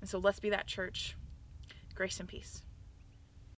And 0.00 0.10
so 0.10 0.18
let's 0.18 0.40
be 0.40 0.50
that 0.50 0.66
church. 0.66 1.16
Grace 1.94 2.18
and 2.18 2.28
peace. 2.28 2.62